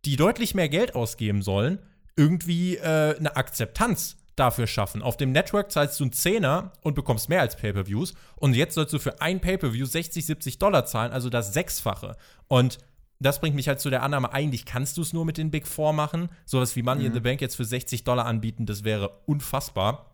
[0.06, 1.78] die deutlich mehr Geld ausgeben sollen,
[2.16, 5.04] irgendwie äh, eine Akzeptanz dafür schaffen.
[5.04, 8.16] Auf dem Network zahlst du einen Zehner und bekommst mehr als Pay-Per-Views.
[8.38, 12.18] Und jetzt sollst du für ein Pay-Per-View 60, 70 Dollar zahlen, also das Sechsfache.
[12.48, 12.80] Und
[13.26, 15.68] das bringt mich halt zu der Annahme, eigentlich kannst du es nur mit den Big
[15.68, 16.30] Four machen.
[16.46, 17.08] Sowas wie Money mhm.
[17.08, 20.14] in the Bank jetzt für 60 Dollar anbieten, das wäre unfassbar.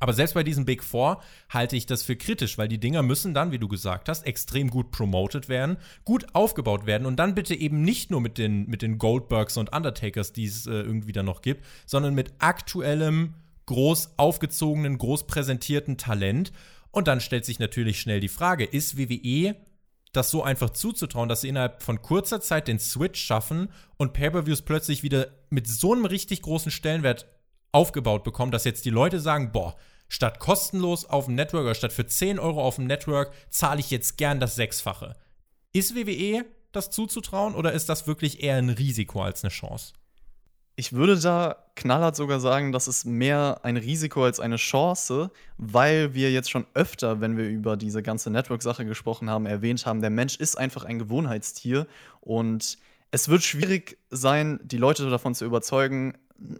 [0.00, 3.34] Aber selbst bei diesen Big Four halte ich das für kritisch, weil die Dinger müssen
[3.34, 7.54] dann, wie du gesagt hast, extrem gut promoted werden, gut aufgebaut werden und dann bitte
[7.54, 11.26] eben nicht nur mit den, mit den Goldbergs und Undertakers, die es äh, irgendwie dann
[11.26, 13.34] noch gibt, sondern mit aktuellem,
[13.66, 16.50] groß aufgezogenen, groß präsentierten Talent.
[16.90, 19.54] Und dann stellt sich natürlich schnell die Frage, ist WWE
[20.12, 24.62] das so einfach zuzutrauen, dass sie innerhalb von kurzer Zeit den Switch schaffen und Pay-per-Views
[24.62, 27.26] plötzlich wieder mit so einem richtig großen Stellenwert
[27.72, 29.76] aufgebaut bekommen, dass jetzt die Leute sagen, boah,
[30.08, 33.90] statt kostenlos auf dem Network oder statt für 10 Euro auf dem Network zahle ich
[33.90, 35.14] jetzt gern das Sechsfache.
[35.72, 39.92] Ist WWE das zuzutrauen oder ist das wirklich eher ein Risiko als eine Chance?
[40.76, 46.14] Ich würde da knallhart sogar sagen, das ist mehr ein Risiko als eine Chance, weil
[46.14, 50.10] wir jetzt schon öfter, wenn wir über diese ganze Network-Sache gesprochen haben, erwähnt haben, der
[50.10, 51.86] Mensch ist einfach ein Gewohnheitstier
[52.20, 52.78] und
[53.10, 56.14] es wird schwierig sein, die Leute davon zu überzeugen,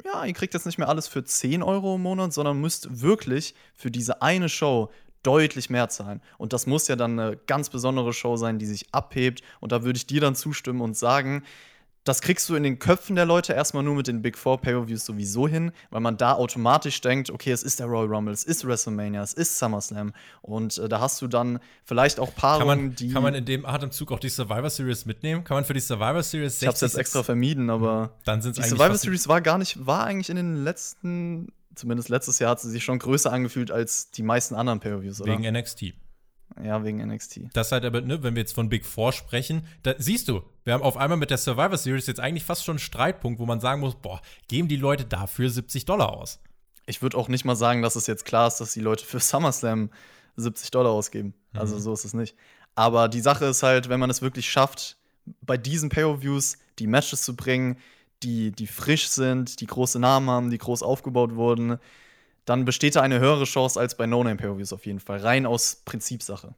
[0.04, 3.54] ja, ihr kriegt jetzt nicht mehr alles für 10 Euro im Monat, sondern müsst wirklich
[3.74, 4.90] für diese eine Show
[5.22, 6.20] deutlich mehr zahlen.
[6.38, 9.42] Und das muss ja dann eine ganz besondere Show sein, die sich abhebt.
[9.60, 11.44] Und da würde ich dir dann zustimmen und sagen,
[12.10, 15.04] das kriegst du in den Köpfen der Leute erstmal nur mit den Big Four Pay-Per-Views
[15.04, 18.66] sowieso hin, weil man da automatisch denkt, okay, es ist der Royal Rumble, es ist
[18.66, 22.94] WrestleMania, es ist SummerSlam und äh, da hast du dann vielleicht auch Paarungen, kann man,
[22.96, 25.44] die Kann man in dem Atemzug auch die Survivor Series mitnehmen?
[25.44, 28.42] Kann man für die Survivor Series 60 Ich hab's jetzt extra vermieden, aber hm, dann
[28.42, 32.50] sind's die Survivor Series war gar nicht, war eigentlich in den letzten, zumindest letztes Jahr
[32.50, 35.38] hat sie sich schon größer angefühlt als die meisten anderen Pay-Per-Views, oder?
[35.38, 35.94] Wegen NXT.
[36.62, 37.40] Ja, wegen NXT.
[37.52, 40.74] Das halt aber, ne, wenn wir jetzt von Big Four sprechen, da siehst du, wir
[40.74, 43.60] haben auf einmal mit der Survivor Series jetzt eigentlich fast schon einen Streitpunkt, wo man
[43.60, 46.40] sagen muss, boah, geben die Leute dafür 70 Dollar aus.
[46.86, 49.20] Ich würde auch nicht mal sagen, dass es jetzt klar ist, dass die Leute für
[49.20, 49.90] SummerSlam
[50.36, 51.34] 70 Dollar ausgeben.
[51.52, 51.80] Also mhm.
[51.80, 52.34] so ist es nicht.
[52.74, 54.96] Aber die Sache ist halt, wenn man es wirklich schafft,
[55.42, 57.78] bei diesen Pay-Per-Views die Matches zu bringen,
[58.22, 61.78] die, die frisch sind, die große Namen haben, die groß aufgebaut wurden,
[62.44, 65.18] dann besteht da eine höhere Chance als bei No-Name Pay-Per-Views auf jeden Fall.
[65.18, 66.54] Rein aus Prinzipsache.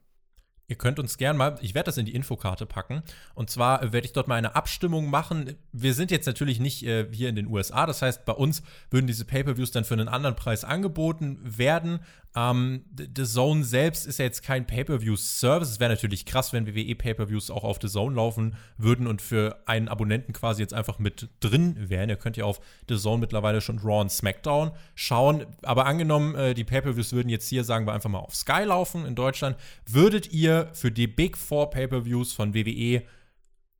[0.73, 3.03] Ihr könnt uns gern mal, ich werde das in die Infokarte packen.
[3.35, 5.55] Und zwar werde ich dort mal eine Abstimmung machen.
[5.71, 7.85] Wir sind jetzt natürlich nicht äh, hier in den USA.
[7.85, 12.01] Das heißt, bei uns würden diese Pay-Per-Views dann für einen anderen Preis angeboten werden.
[12.35, 15.73] Ähm, The Zone selbst ist ja jetzt kein Pay-Per-View-Service.
[15.73, 19.63] Es wäre natürlich krass, wenn WWE Pay-Per-Views auch auf The Zone laufen würden und für
[19.67, 22.09] einen Abonnenten quasi jetzt einfach mit drin wären.
[22.09, 25.45] Ihr könnt ja auf The Zone mittlerweile schon Raw und SmackDown schauen.
[25.63, 29.05] Aber angenommen, äh, die Pay-Per-Views würden jetzt hier, sagen wir einfach mal, auf Sky laufen
[29.05, 33.03] in Deutschland, würdet ihr für die Big Four Pay-Per-Views von WWE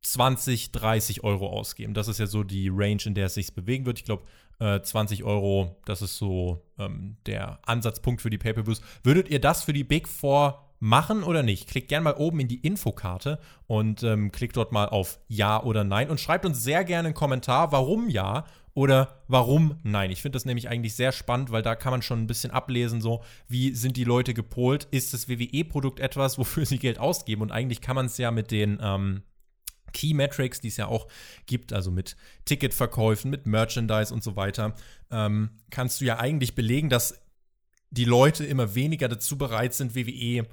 [0.01, 1.93] 20, 30 Euro ausgeben.
[1.93, 3.99] Das ist ja so die Range, in der es sich bewegen wird.
[3.99, 4.23] Ich glaube,
[4.59, 8.81] äh, 20 Euro, das ist so ähm, der Ansatzpunkt für die Pay-Per-Views.
[9.03, 11.69] Würdet ihr das für die Big Four machen oder nicht?
[11.69, 15.83] Klickt gerne mal oben in die Infokarte und ähm, klickt dort mal auf Ja oder
[15.83, 20.09] Nein und schreibt uns sehr gerne einen Kommentar, warum Ja oder warum nein.
[20.09, 23.01] Ich finde das nämlich eigentlich sehr spannend, weil da kann man schon ein bisschen ablesen,
[23.01, 24.87] so wie sind die Leute gepolt.
[24.91, 27.41] Ist das WWE-Produkt etwas, wofür sie Geld ausgeben?
[27.41, 29.23] Und eigentlich kann man es ja mit den ähm,
[29.93, 31.07] Key Metrics, die es ja auch
[31.45, 34.73] gibt, also mit Ticketverkäufen, mit Merchandise und so weiter,
[35.11, 37.21] ähm, kannst du ja eigentlich belegen, dass
[37.91, 40.47] die Leute immer weniger dazu bereit sind, WWE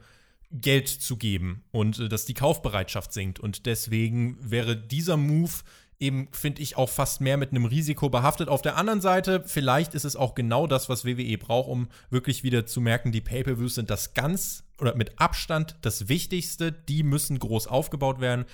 [0.52, 3.40] Geld zu geben und äh, dass die Kaufbereitschaft sinkt.
[3.40, 5.52] Und deswegen wäre dieser Move
[6.00, 8.48] eben, finde ich, auch fast mehr mit einem Risiko behaftet.
[8.48, 12.42] Auf der anderen Seite, vielleicht ist es auch genau das, was WWE braucht, um wirklich
[12.42, 16.72] wieder zu merken, die Pay-Per-Views sind das ganz oder mit Abstand das Wichtigste.
[16.72, 18.46] Die müssen groß aufgebaut werden.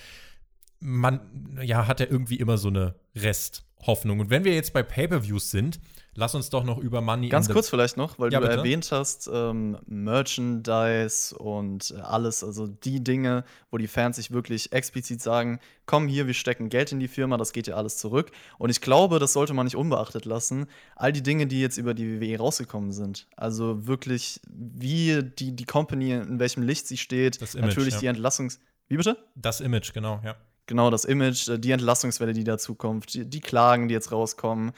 [0.79, 4.19] Man, ja, hat ja irgendwie immer so eine Resthoffnung.
[4.19, 5.79] Und wenn wir jetzt bei Pay-Per-Views sind,
[6.19, 7.29] Lass uns doch noch über Money.
[7.29, 8.57] Ganz kurz vielleicht noch, weil ja, du bitte?
[8.57, 15.21] erwähnt hast, ähm, Merchandise und alles, also die Dinge, wo die Fans sich wirklich explizit
[15.21, 18.31] sagen, komm hier, wir stecken Geld in die Firma, das geht ja alles zurück.
[18.57, 20.65] Und ich glaube, das sollte man nicht unbeachtet lassen.
[20.95, 25.65] All die Dinge, die jetzt über die WWE rausgekommen sind, also wirklich, wie die, die
[25.65, 27.99] Company, in welchem Licht sie steht, Image, natürlich ja.
[27.99, 28.59] die Entlassungs...
[28.87, 29.17] Wie bitte?
[29.35, 30.35] Das Image, genau, ja.
[30.65, 34.73] Genau, das Image, äh, die Entlassungswelle, die dazu kommt, die, die Klagen, die jetzt rauskommen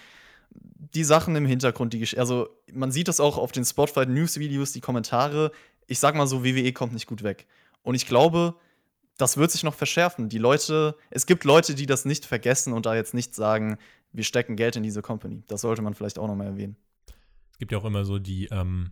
[0.51, 4.71] die Sachen im Hintergrund, die also man sieht das auch auf den Spotify News Videos,
[4.71, 5.51] die Kommentare.
[5.87, 7.47] Ich sag mal so, WWE kommt nicht gut weg.
[7.83, 8.55] Und ich glaube,
[9.17, 10.29] das wird sich noch verschärfen.
[10.29, 13.77] Die Leute, es gibt Leute, die das nicht vergessen und da jetzt nicht sagen,
[14.11, 15.43] wir stecken Geld in diese Company.
[15.47, 16.77] Das sollte man vielleicht auch noch mal erwähnen.
[17.51, 18.91] Es gibt ja auch immer so die, ähm,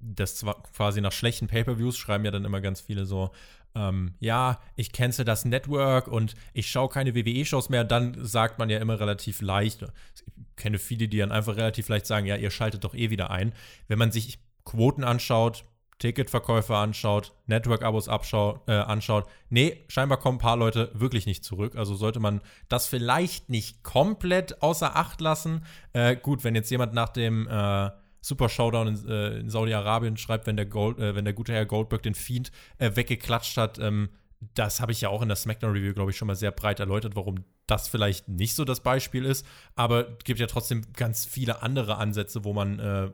[0.00, 3.30] das zwar quasi nach schlechten Pay-per-Views schreiben ja dann immer ganz viele so,
[3.74, 8.68] ähm, ja, ich cancel das Network und ich schaue keine WWE-Shows mehr, dann sagt man
[8.68, 10.24] ja immer relativ leicht, ich
[10.60, 13.52] kenne viele, die dann einfach relativ leicht sagen, ja, ihr schaltet doch eh wieder ein.
[13.88, 15.64] Wenn man sich Quoten anschaut,
[15.98, 21.76] Ticketverkäufe anschaut, Network-Abos äh, anschaut, nee, scheinbar kommen ein paar Leute wirklich nicht zurück.
[21.76, 25.64] Also sollte man das vielleicht nicht komplett außer Acht lassen.
[25.92, 27.90] Äh, gut, wenn jetzt jemand nach dem äh,
[28.22, 31.66] Super Showdown in, äh, in Saudi-Arabien schreibt, wenn der, Gold, äh, wenn der gute Herr
[31.66, 33.78] Goldberg den Fiend äh, weggeklatscht hat.
[33.78, 34.10] Ähm,
[34.54, 37.14] das habe ich ja auch in der SmackDown-Review, glaube ich, schon mal sehr breit erläutert,
[37.14, 39.46] warum das vielleicht nicht so das Beispiel ist.
[39.74, 43.10] Aber es gibt ja trotzdem ganz viele andere Ansätze, wo man äh,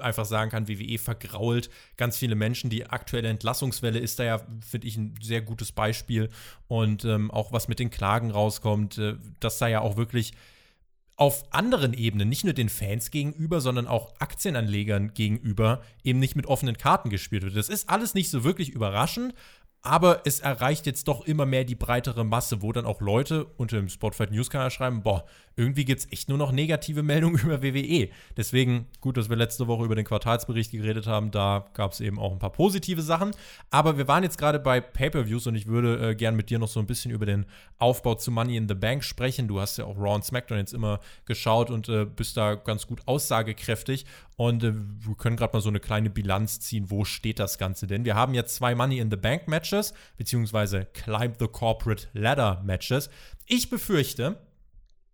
[0.00, 2.70] einfach sagen kann, WWE vergrault ganz viele Menschen.
[2.70, 6.28] Die aktuelle Entlassungswelle ist da ja, finde ich, ein sehr gutes Beispiel.
[6.68, 10.32] Und ähm, auch was mit den Klagen rauskommt, äh, dass da ja auch wirklich
[11.20, 16.46] auf anderen Ebenen, nicht nur den Fans gegenüber, sondern auch Aktienanlegern gegenüber, eben nicht mit
[16.46, 17.56] offenen Karten gespielt wird.
[17.56, 19.34] Das ist alles nicht so wirklich überraschend,
[19.82, 23.76] aber es erreicht jetzt doch immer mehr die breitere Masse, wo dann auch Leute unter
[23.76, 25.24] dem Spotify News Kanal schreiben, boah,
[25.56, 28.08] irgendwie gibt es echt nur noch negative Meldungen über WWE.
[28.36, 32.18] Deswegen gut, dass wir letzte Woche über den Quartalsbericht geredet haben, da gab es eben
[32.18, 33.32] auch ein paar positive Sachen.
[33.70, 36.68] Aber wir waren jetzt gerade bei Pay-per-Views und ich würde äh, gern mit dir noch
[36.68, 37.46] so ein bisschen über den
[37.78, 39.48] Aufbau zu Money in the Bank sprechen.
[39.48, 42.86] Du hast ja auch Raw und SmackDown jetzt immer geschaut und äh, bist da ganz
[42.86, 44.06] gut aussagekräftig.
[44.36, 47.86] Und äh, wir können gerade mal so eine kleine Bilanz ziehen, wo steht das Ganze
[47.86, 48.06] denn?
[48.06, 49.69] Wir haben jetzt zwei Money in the Bank Matches,
[50.16, 53.10] beziehungsweise Climb the Corporate Ladder Matches.
[53.46, 54.40] Ich befürchte,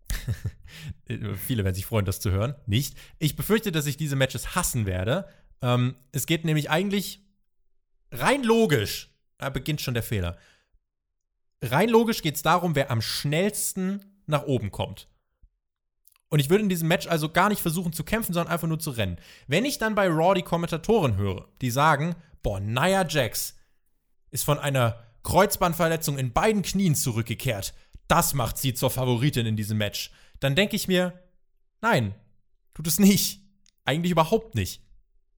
[1.37, 2.97] viele werden sich freuen, das zu hören, nicht.
[3.19, 5.29] Ich befürchte, dass ich diese Matches hassen werde.
[5.63, 7.25] Ähm, es geht nämlich eigentlich
[8.13, 10.37] rein logisch, da beginnt schon der Fehler.
[11.63, 15.09] Rein logisch geht es darum, wer am schnellsten nach oben kommt.
[16.29, 18.81] Und ich würde in diesem Match also gar nicht versuchen zu kämpfen, sondern einfach nur
[18.81, 19.19] zu rennen.
[19.47, 23.56] Wenn ich dann bei Raw die Kommentatoren höre, die sagen, boah, Nia Jax
[24.37, 27.73] ist von einer Kreuzbandverletzung in beiden Knien zurückgekehrt.
[28.07, 30.13] Das macht sie zur Favoritin in diesem Match.
[30.41, 31.19] Dann denke ich mir,
[31.81, 32.15] nein,
[32.75, 33.41] tut es nicht.
[33.87, 34.83] Eigentlich überhaupt nicht.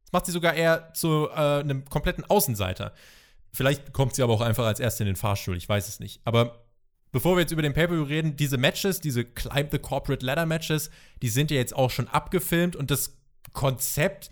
[0.02, 2.92] Das macht sie sogar eher zu äh, einem kompletten Außenseiter.
[3.52, 6.20] Vielleicht kommt sie aber auch einfach als Erste in den Fahrstuhl, ich weiß es nicht.
[6.24, 6.66] Aber
[7.12, 10.90] bevor wir jetzt über den Pay-Per-View reden, diese Matches, diese Climb the Corporate Ladder Matches,
[11.22, 13.16] die sind ja jetzt auch schon abgefilmt und das
[13.52, 14.30] Konzept,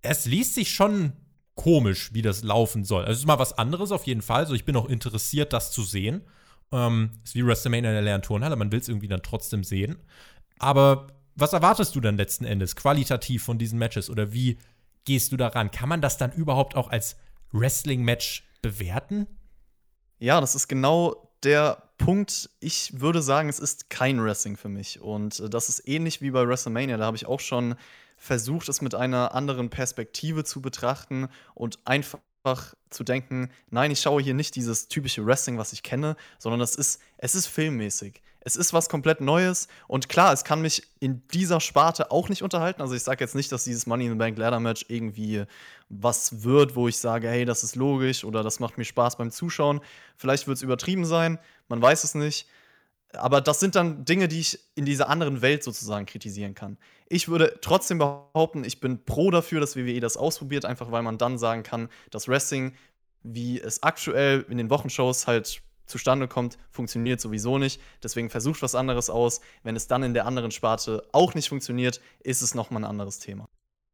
[0.00, 1.12] es liest sich schon
[1.58, 3.02] komisch, wie das laufen soll.
[3.02, 4.42] Also es ist mal was anderes auf jeden Fall.
[4.42, 6.22] Also ich bin auch interessiert, das zu sehen.
[6.70, 9.98] Ähm, ist wie WrestleMania in der leeren Turnhalle, man will es irgendwie dann trotzdem sehen.
[10.60, 14.58] Aber was erwartest du dann letzten Endes qualitativ von diesen Matches oder wie
[15.04, 15.72] gehst du daran?
[15.72, 17.16] Kann man das dann überhaupt auch als
[17.50, 19.26] Wrestling-Match bewerten?
[20.20, 25.00] Ja, das ist genau der Punkt, ich würde sagen, es ist kein Wrestling für mich.
[25.00, 26.98] Und äh, das ist ähnlich wie bei WrestleMania.
[26.98, 27.74] Da habe ich auch schon
[28.18, 32.20] versucht, es mit einer anderen Perspektive zu betrachten und einfach
[32.90, 36.74] zu denken, nein, ich schaue hier nicht dieses typische Wrestling, was ich kenne, sondern das
[36.74, 38.22] ist, es ist filmmäßig.
[38.40, 42.42] Es ist was komplett Neues und klar, es kann mich in dieser Sparte auch nicht
[42.42, 42.80] unterhalten.
[42.80, 45.44] Also ich sage jetzt nicht, dass dieses Money in the Bank Ladder Match irgendwie
[45.90, 49.30] was wird, wo ich sage, hey, das ist logisch oder das macht mir Spaß beim
[49.30, 49.80] Zuschauen.
[50.16, 52.48] Vielleicht wird es übertrieben sein, man weiß es nicht.
[53.14, 56.76] Aber das sind dann Dinge, die ich in dieser anderen Welt sozusagen kritisieren kann.
[57.08, 61.16] Ich würde trotzdem behaupten, ich bin pro dafür, dass WWE das ausprobiert, einfach weil man
[61.16, 62.74] dann sagen kann, dass Wrestling,
[63.22, 67.80] wie es aktuell in den Wochenshows halt zustande kommt, funktioniert sowieso nicht.
[68.02, 69.40] Deswegen versucht was anderes aus.
[69.62, 73.18] Wenn es dann in der anderen Sparte auch nicht funktioniert, ist es nochmal ein anderes
[73.18, 73.48] Thema.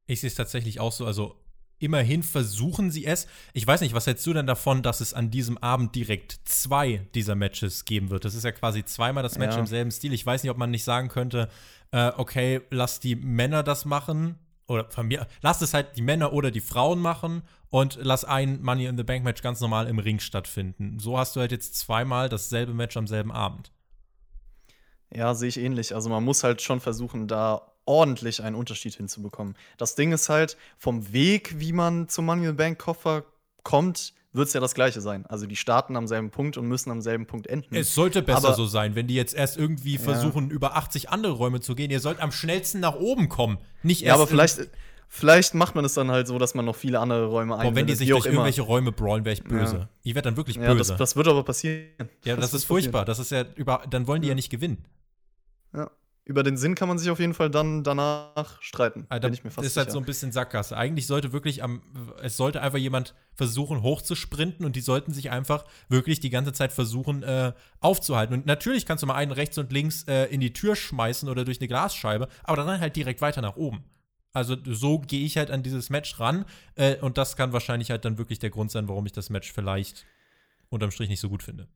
[0.06, 1.06] Ich sehe es tatsächlich auch so.
[1.06, 1.36] Also
[1.78, 3.26] immerhin versuchen sie es.
[3.52, 7.06] Ich weiß nicht, was hältst du denn davon, dass es an diesem Abend direkt zwei
[7.14, 8.24] dieser Matches geben wird?
[8.24, 9.60] Das ist ja quasi zweimal das Match ja.
[9.60, 10.12] im selben Stil.
[10.12, 11.48] Ich weiß nicht, ob man nicht sagen könnte,
[11.90, 14.38] äh, okay, lass die Männer das machen.
[14.66, 18.62] Oder von mir, lass es halt die Männer oder die Frauen machen und lass ein
[18.62, 20.98] Money in the Bank Match ganz normal im Ring stattfinden.
[20.98, 23.72] So hast du halt jetzt zweimal dasselbe Match am selben Abend.
[25.12, 25.94] Ja, sehe ich ähnlich.
[25.94, 29.56] Also man muss halt schon versuchen, da ordentlich einen Unterschied hinzubekommen.
[29.76, 33.24] Das Ding ist halt, vom Weg, wie man zum Money in Bank Koffer
[33.62, 35.24] kommt, wird es ja das gleiche sein.
[35.26, 37.74] Also die starten am selben Punkt und müssen am selben Punkt enden.
[37.76, 40.00] Es sollte besser Aber, so sein, wenn die jetzt erst irgendwie ja.
[40.00, 41.90] versuchen, über 80 andere Räume zu gehen.
[41.90, 43.58] Ihr sollt am schnellsten nach oben kommen.
[43.82, 44.08] Nicht erst.
[44.08, 44.68] Ja, aber vielleicht.
[45.06, 47.76] Vielleicht macht man es dann halt so, dass man noch viele andere Räume einbindet.
[47.76, 49.76] wenn die sich durch irgendwelche Räume brawlen, wäre ich böse.
[49.76, 49.88] Ja.
[50.02, 50.68] Ich werde dann wirklich böse.
[50.68, 51.86] Ja, das, das, wird aber passieren.
[52.24, 53.04] Ja, das, das ist furchtbar.
[53.04, 54.84] Das ist ja über, dann wollen die ja, ja nicht gewinnen.
[55.72, 55.88] Ja
[56.26, 59.06] über den Sinn kann man sich auf jeden Fall dann danach streiten.
[59.10, 60.76] Also, bin ich mir fast ist halt so ein bisschen Sackgasse.
[60.76, 61.82] Eigentlich sollte wirklich am,
[62.22, 66.72] es sollte einfach jemand versuchen, hochzusprinten und die sollten sich einfach wirklich die ganze Zeit
[66.72, 68.34] versuchen, äh, aufzuhalten.
[68.34, 71.44] Und natürlich kannst du mal einen rechts und links äh, in die Tür schmeißen oder
[71.44, 73.84] durch eine Glasscheibe, aber dann halt direkt weiter nach oben.
[74.32, 78.04] Also so gehe ich halt an dieses Match ran äh, und das kann wahrscheinlich halt
[78.04, 80.06] dann wirklich der Grund sein, warum ich das Match vielleicht
[80.70, 81.68] unterm Strich nicht so gut finde.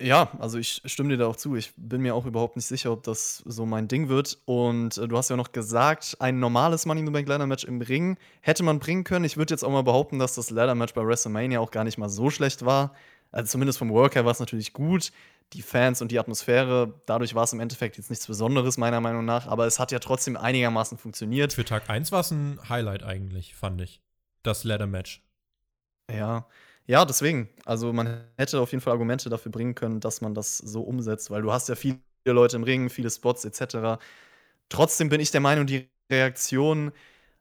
[0.00, 1.56] Ja, also ich stimme dir da auch zu.
[1.56, 4.38] Ich bin mir auch überhaupt nicht sicher, ob das so mein Ding wird.
[4.44, 7.64] Und äh, du hast ja noch gesagt, ein normales Money in the Bank Ladder Match
[7.64, 9.24] im Ring hätte man bringen können.
[9.24, 11.96] Ich würde jetzt auch mal behaupten, dass das Ladder Match bei WrestleMania auch gar nicht
[11.96, 12.94] mal so schlecht war.
[13.32, 15.12] Also zumindest vom Worker war es natürlich gut.
[15.54, 19.24] Die Fans und die Atmosphäre, dadurch war es im Endeffekt jetzt nichts Besonderes, meiner Meinung
[19.24, 19.46] nach.
[19.46, 21.54] Aber es hat ja trotzdem einigermaßen funktioniert.
[21.54, 24.02] Für Tag 1 war es ein Highlight eigentlich, fand ich.
[24.42, 25.22] Das Ladder Match.
[26.12, 26.46] Ja.
[26.86, 27.48] Ja, deswegen.
[27.64, 31.30] Also man hätte auf jeden Fall Argumente dafür bringen können, dass man das so umsetzt,
[31.30, 33.98] weil du hast ja viele Leute im Ring, viele Spots etc.
[34.68, 36.92] Trotzdem bin ich der Meinung, die Reaktion,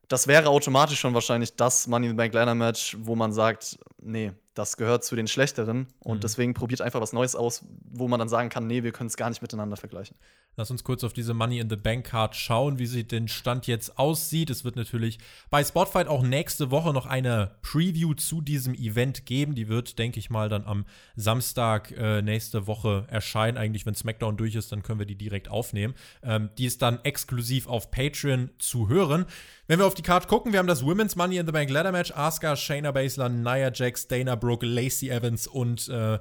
[0.09, 3.79] das wäre automatisch schon wahrscheinlich das Money in the Bank Liner Match, wo man sagt,
[4.01, 6.21] nee, das gehört zu den schlechteren und mhm.
[6.21, 9.17] deswegen probiert einfach was Neues aus, wo man dann sagen kann, nee, wir können es
[9.17, 10.15] gar nicht miteinander vergleichen.
[10.57, 13.67] Lass uns kurz auf diese Money in the Bank Card schauen, wie sie den Stand
[13.67, 14.49] jetzt aussieht.
[14.49, 19.55] Es wird natürlich bei Spotfight auch nächste Woche noch eine Preview zu diesem Event geben.
[19.55, 20.85] Die wird, denke ich mal, dann am
[21.17, 23.57] Samstag äh, nächste Woche erscheinen.
[23.57, 25.93] Eigentlich, wenn SmackDown durch ist, dann können wir die direkt aufnehmen.
[26.23, 29.25] Ähm, die ist dann exklusiv auf Patreon zu hören.
[29.67, 31.91] Wenn wir auf die Card gucken, wir haben das Women's Money in the Bank Ladder
[31.91, 32.11] Match.
[32.11, 36.19] Asuka, Shayna Baszler, Nia Jax, Dana Brooke, Lacey Evans und äh,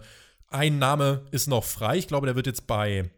[0.48, 1.98] ein Name ist noch frei.
[1.98, 3.11] Ich glaube, der wird jetzt bei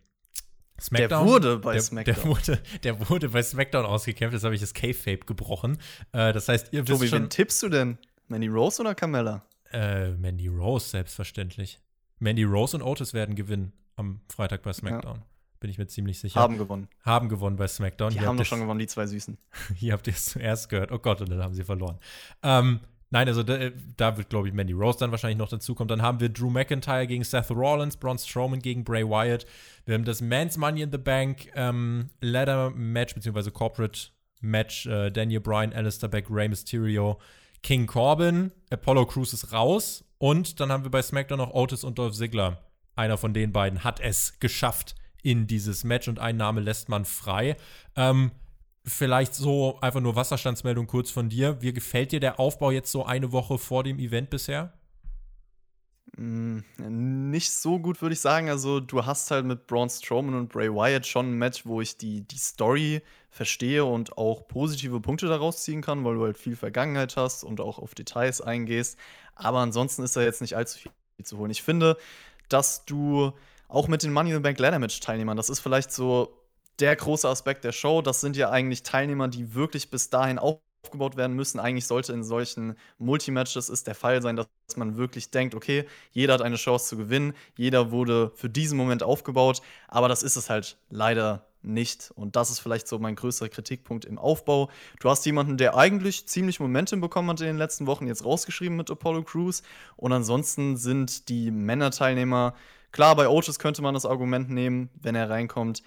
[0.80, 1.26] SmackDown.
[1.26, 2.14] Der wurde bei der, SmackDown.
[2.16, 4.34] Der wurde, der wurde bei SmackDown ausgekämpft.
[4.34, 5.78] Jetzt habe ich das K-Fape gebrochen.
[6.12, 7.22] Äh, das heißt, ihr Tobi, wisst schon.
[7.22, 7.98] wen tippst du denn?
[8.28, 9.46] Mandy Rose oder Carmella?
[9.72, 11.78] Äh, Mandy Rose, selbstverständlich.
[12.18, 15.18] Mandy Rose und Otis werden gewinnen am Freitag bei SmackDown.
[15.18, 15.26] Ja.
[15.60, 16.40] Bin ich mir ziemlich sicher.
[16.40, 16.88] Haben gewonnen.
[17.02, 18.10] Haben gewonnen bei SmackDown.
[18.10, 19.38] Die Hier haben doch schon gewonnen, die zwei Süßen.
[19.74, 20.92] Hier habt ihr es zuerst gehört.
[20.92, 21.98] Oh Gott, und dann haben sie verloren.
[22.42, 25.88] Ähm, Nein, also da, da wird, glaube ich, Mandy Rose dann wahrscheinlich noch dazukommen.
[25.88, 29.46] Dann haben wir Drew McIntyre gegen Seth Rollins, Braun Strowman gegen Bray Wyatt.
[29.84, 34.08] Wir haben das Men's Money in the Bank ähm, Ladder Match, beziehungsweise Corporate
[34.40, 34.86] Match.
[34.86, 37.20] Äh, Daniel Bryan, Alistair Beck, Rey Mysterio,
[37.62, 38.50] King Corbin.
[38.70, 40.04] Apollo Crews ist raus.
[40.18, 42.58] Und dann haben wir bei SmackDown noch Otis und Dolph Ziggler.
[42.96, 47.04] Einer von den beiden hat es geschafft in dieses Match und ein Name lässt man
[47.04, 47.56] frei.
[47.96, 48.30] Ähm,
[48.84, 51.60] vielleicht so einfach nur Wasserstandsmeldung kurz von dir.
[51.60, 54.72] Wie gefällt dir der Aufbau jetzt so eine Woche vor dem Event bisher?
[56.16, 58.48] Mm, nicht so gut, würde ich sagen.
[58.48, 61.98] Also, du hast halt mit Braun Strowman und Bray Wyatt schon ein Match, wo ich
[61.98, 66.54] die, die Story verstehe und auch positive Punkte daraus ziehen kann, weil du halt viel
[66.54, 68.96] Vergangenheit hast und auch auf Details eingehst.
[69.34, 70.92] Aber ansonsten ist da jetzt nicht allzu viel
[71.24, 71.50] zu holen.
[71.50, 71.98] Ich finde,
[72.48, 73.32] dass du
[73.68, 76.36] auch mit den Money in the Bank Ladder Match Teilnehmern, das ist vielleicht so
[76.78, 78.02] der große Aspekt der Show.
[78.02, 81.58] Das sind ja eigentlich Teilnehmer, die wirklich bis dahin aufgebaut werden müssen.
[81.58, 86.34] Eigentlich sollte in solchen Multimatches es der Fall sein, dass man wirklich denkt, okay, jeder
[86.34, 90.50] hat eine Chance zu gewinnen, jeder wurde für diesen Moment aufgebaut, aber das ist es
[90.50, 92.10] halt leider nicht.
[92.14, 94.70] Und das ist vielleicht so mein größter Kritikpunkt im Aufbau.
[95.00, 98.76] Du hast jemanden, der eigentlich ziemlich Momentum bekommen hat in den letzten Wochen, jetzt rausgeschrieben
[98.76, 99.62] mit Apollo Crews.
[99.96, 102.54] Und ansonsten sind die Männerteilnehmer,
[102.92, 105.82] klar, bei Otis könnte man das Argument nehmen, wenn er reinkommt.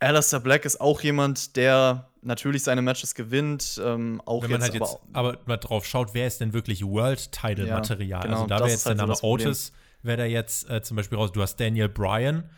[0.00, 3.80] Alistair Black ist auch jemand, der natürlich seine Matches gewinnt.
[3.82, 6.52] Ähm, auch Wenn man jetzt, halt jetzt aber, aber mal drauf schaut, wer ist denn
[6.52, 8.08] wirklich World-Title-Material?
[8.08, 10.82] Ja, genau, also da wäre jetzt halt der Name so Otis, wäre da jetzt äh,
[10.82, 11.32] zum Beispiel raus.
[11.32, 12.48] Du hast Daniel Bryan,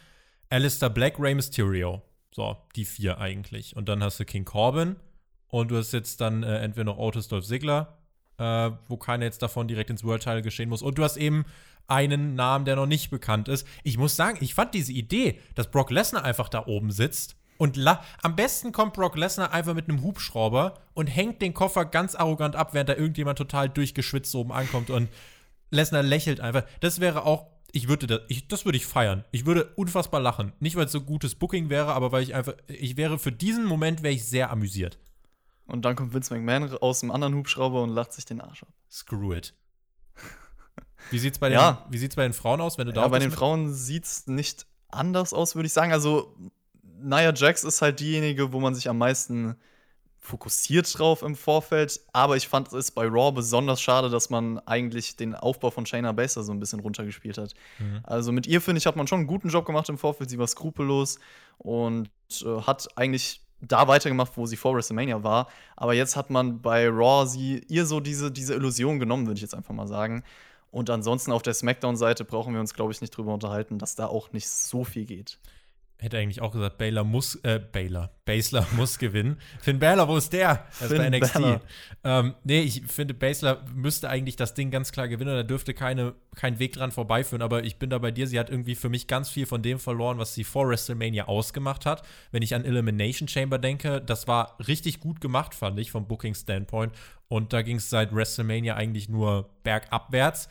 [0.50, 2.02] Alistair Black, Rey Mysterio.
[2.34, 3.74] So, die vier eigentlich.
[3.76, 4.96] Und dann hast du King Corbin
[5.48, 7.98] und du hast jetzt dann äh, entweder noch Otis Dolph Ziggler,
[8.38, 10.82] äh, wo keiner jetzt davon direkt ins World-Title geschehen muss.
[10.82, 11.44] Und du hast eben
[11.88, 13.66] einen Namen, der noch nicht bekannt ist.
[13.84, 17.78] Ich muss sagen, ich fand diese Idee, dass Brock Lesnar einfach da oben sitzt, Und
[18.22, 22.54] am besten kommt Brock Lesnar einfach mit einem Hubschrauber und hängt den Koffer ganz arrogant
[22.54, 25.08] ab, während da irgendjemand total durchgeschwitzt oben ankommt und
[25.70, 26.64] Lesnar lächelt einfach.
[26.80, 29.24] Das wäre auch, ich würde das, ich, das würde ich feiern.
[29.32, 30.54] Ich würde unfassbar lachen.
[30.60, 33.66] Nicht, weil es so gutes Booking wäre, aber weil ich einfach, ich wäre für diesen
[33.66, 34.98] Moment wäre ich sehr amüsiert.
[35.66, 38.72] Und dann kommt Vince McMahon aus dem anderen Hubschrauber und lacht sich den Arsch ab.
[38.90, 39.54] Screw it.
[41.10, 41.86] Wie sieht's bei den, ja.
[41.90, 44.66] wie sieht's bei den Frauen aus, wenn du da Ja, bei den Frauen sieht's nicht
[44.88, 45.92] anders aus, würde ich sagen.
[45.92, 46.34] Also
[46.82, 49.56] Nia Jax ist halt diejenige, wo man sich am meisten
[50.26, 52.00] fokussiert drauf im Vorfeld.
[52.12, 56.12] Aber ich fand es bei Raw besonders schade, dass man eigentlich den Aufbau von Shayna
[56.12, 57.54] Baszler so ein bisschen runtergespielt hat.
[57.78, 58.00] Mhm.
[58.02, 60.28] Also mit ihr, finde ich, hat man schon einen guten Job gemacht im Vorfeld.
[60.28, 61.18] Sie war skrupellos
[61.58, 62.10] und
[62.42, 65.48] äh, hat eigentlich da weitergemacht, wo sie vor WrestleMania war.
[65.76, 69.42] Aber jetzt hat man bei Raw sie ihr so diese, diese Illusion genommen, würde ich
[69.42, 70.24] jetzt einfach mal sagen.
[70.72, 74.06] Und ansonsten auf der SmackDown-Seite brauchen wir uns, glaube ich, nicht drüber unterhalten, dass da
[74.06, 75.38] auch nicht so viel geht
[75.98, 79.38] hätte eigentlich auch gesagt, Baylor muss, äh, Baylor, Basler muss gewinnen.
[79.60, 80.66] Finn Balor, wo ist der?
[80.78, 81.60] Das ist bei NXT.
[82.04, 85.34] Ähm, nee, ich finde, Basler müsste eigentlich das Ding ganz klar gewinnen.
[85.34, 87.40] Da dürfte keine, kein Weg dran vorbeiführen.
[87.42, 88.26] Aber ich bin da bei dir.
[88.26, 91.86] Sie hat irgendwie für mich ganz viel von dem verloren, was sie vor WrestleMania ausgemacht
[91.86, 92.02] hat.
[92.30, 96.92] Wenn ich an Elimination Chamber denke, das war richtig gut gemacht, fand ich, vom Booking-Standpoint.
[97.28, 100.48] Und da ging es seit WrestleMania eigentlich nur bergabwärts.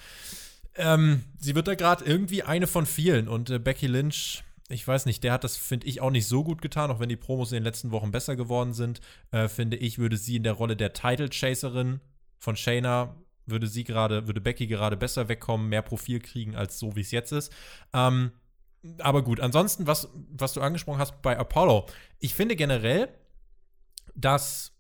[0.76, 3.28] Ähm, sie wird da gerade irgendwie eine von vielen.
[3.28, 6.44] Und äh, Becky Lynch ich weiß nicht, der hat das, finde ich, auch nicht so
[6.44, 9.00] gut getan, auch wenn die Promos in den letzten Wochen besser geworden sind.
[9.32, 12.02] Äh, finde ich, würde sie in der Rolle der Title Chaserin
[12.40, 16.96] von Shayna, würde sie gerade, würde Becky gerade besser wegkommen, mehr Profil kriegen, als so
[16.96, 17.54] wie es jetzt ist.
[17.94, 18.32] Ähm,
[19.00, 21.86] aber gut, ansonsten, was, was du angesprochen hast bei Apollo,
[22.20, 23.10] ich finde generell,
[24.16, 24.72] dass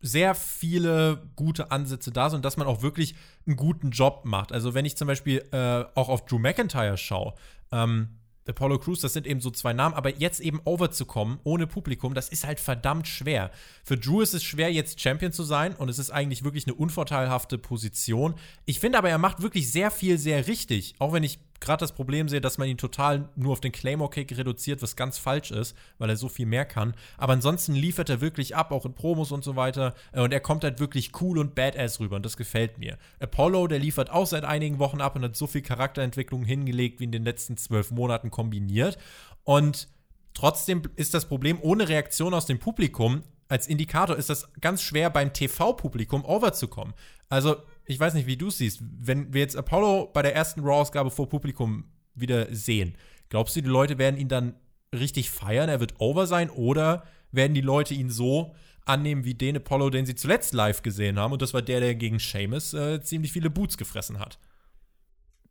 [0.00, 3.14] sehr viele gute Ansätze da sind, dass man auch wirklich
[3.46, 4.52] einen guten Job macht.
[4.52, 7.34] Also wenn ich zum Beispiel äh, auch auf Drew McIntyre schaue,
[7.72, 8.17] ähm,
[8.48, 12.28] Apollo Crews, das sind eben so zwei Namen, aber jetzt eben overzukommen ohne Publikum, das
[12.28, 13.50] ist halt verdammt schwer.
[13.84, 16.74] Für Drew ist es schwer, jetzt Champion zu sein und es ist eigentlich wirklich eine
[16.74, 18.34] unvorteilhafte Position.
[18.64, 21.92] Ich finde aber, er macht wirklich sehr viel sehr richtig, auch wenn ich gerade das
[21.92, 25.76] Problem sehe, dass man ihn total nur auf den Claymore-Kick reduziert, was ganz falsch ist,
[25.98, 26.94] weil er so viel mehr kann.
[27.16, 29.94] Aber ansonsten liefert er wirklich ab, auch in Promos und so weiter.
[30.12, 32.98] Äh, und er kommt halt wirklich cool und badass rüber und das gefällt mir.
[33.20, 37.04] Apollo, der liefert auch seit einigen Wochen ab und hat so viel Charakterentwicklung hingelegt, wie
[37.04, 38.98] in den letzten zwölf Monaten kombiniert.
[39.44, 39.88] Und
[40.34, 45.10] trotzdem ist das Problem, ohne Reaktion aus dem Publikum als Indikator ist das ganz schwer
[45.10, 46.94] beim TV-Publikum overzukommen.
[47.30, 47.56] Also
[47.88, 51.10] ich weiß nicht, wie du es siehst, wenn wir jetzt Apollo bei der ersten Raw-Ausgabe
[51.10, 51.84] vor Publikum
[52.14, 52.94] wieder sehen,
[53.30, 54.54] glaubst du, die Leute werden ihn dann
[54.94, 59.56] richtig feiern, er wird over sein, oder werden die Leute ihn so annehmen wie den
[59.56, 63.00] Apollo, den sie zuletzt live gesehen haben, und das war der, der gegen Seamus äh,
[63.00, 64.38] ziemlich viele Boots gefressen hat?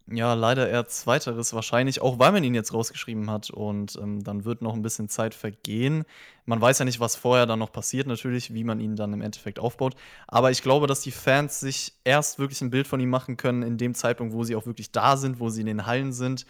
[0.09, 4.45] Ja, leider eher zweiteres wahrscheinlich, auch weil man ihn jetzt rausgeschrieben hat und ähm, dann
[4.45, 6.05] wird noch ein bisschen Zeit vergehen.
[6.45, 9.19] Man weiß ja nicht, was vorher dann noch passiert, natürlich, wie man ihn dann im
[9.19, 9.95] Endeffekt aufbaut.
[10.25, 13.63] Aber ich glaube, dass die Fans sich erst wirklich ein Bild von ihm machen können
[13.63, 16.45] in dem Zeitpunkt, wo sie auch wirklich da sind, wo sie in den Hallen sind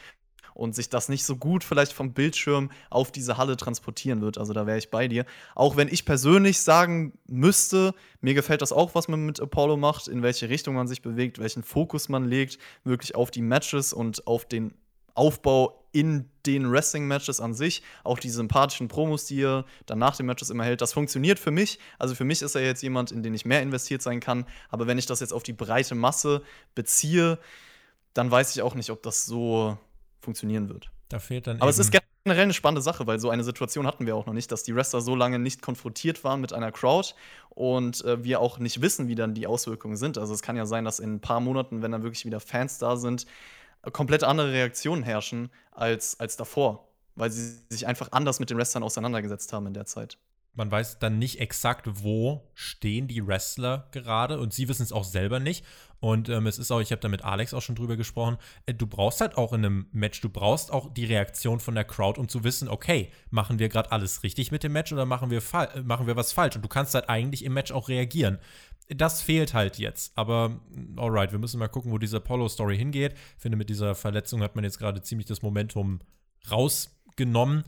[0.57, 4.37] und sich das nicht so gut vielleicht vom Bildschirm auf diese Halle transportieren wird.
[4.37, 5.25] Also da wäre ich bei dir.
[5.55, 10.07] Auch wenn ich persönlich sagen müsste, mir gefällt das auch, was man mit Apollo macht,
[10.07, 14.25] in welche Richtung man sich bewegt, welchen Fokus man legt, wirklich auf die Matches und
[14.25, 14.73] auf den
[15.13, 20.27] Aufbau in den Wrestling-Matches an sich, auch die sympathischen Promos, die er dann nach den
[20.27, 21.79] Matches immer hält, das funktioniert für mich.
[21.97, 24.45] Also für mich ist er jetzt jemand, in den ich mehr investiert sein kann.
[24.69, 26.43] Aber wenn ich das jetzt auf die breite Masse
[26.75, 27.39] beziehe,
[28.13, 29.77] dann weiß ich auch nicht, ob das so
[30.27, 30.91] funktionieren wird.
[31.07, 31.61] Da fehlt dann.
[31.61, 34.33] Aber es ist generell eine spannende Sache, weil so eine Situation hatten wir auch noch
[34.33, 37.13] nicht, dass die Wrestler so lange nicht konfrontiert waren mit einer Crowd
[37.49, 40.17] und äh, wir auch nicht wissen, wie dann die Auswirkungen sind.
[40.17, 42.77] Also es kann ja sein, dass in ein paar Monaten, wenn dann wirklich wieder Fans
[42.77, 43.25] da sind,
[43.93, 48.83] komplett andere Reaktionen herrschen als, als davor, weil sie sich einfach anders mit den Wrestlern
[48.83, 50.17] auseinandergesetzt haben in der Zeit
[50.57, 55.03] man weiß dann nicht exakt, wo stehen die Wrestler gerade und sie wissen es auch
[55.03, 55.63] selber nicht.
[55.99, 58.73] Und ähm, es ist auch, ich habe da mit Alex auch schon drüber gesprochen, äh,
[58.73, 62.19] du brauchst halt auch in einem Match, du brauchst auch die Reaktion von der Crowd,
[62.19, 65.41] um zu wissen, okay, machen wir gerade alles richtig mit dem Match oder machen wir,
[65.53, 66.55] äh, machen wir was falsch?
[66.55, 68.37] Und du kannst halt eigentlich im Match auch reagieren.
[68.89, 70.15] Das fehlt halt jetzt.
[70.15, 73.13] Aber mm, alright, wir müssen mal gucken, wo diese Apollo-Story hingeht.
[73.35, 75.99] Ich finde, mit dieser Verletzung hat man jetzt gerade ziemlich das Momentum
[76.51, 77.63] rausgenommen.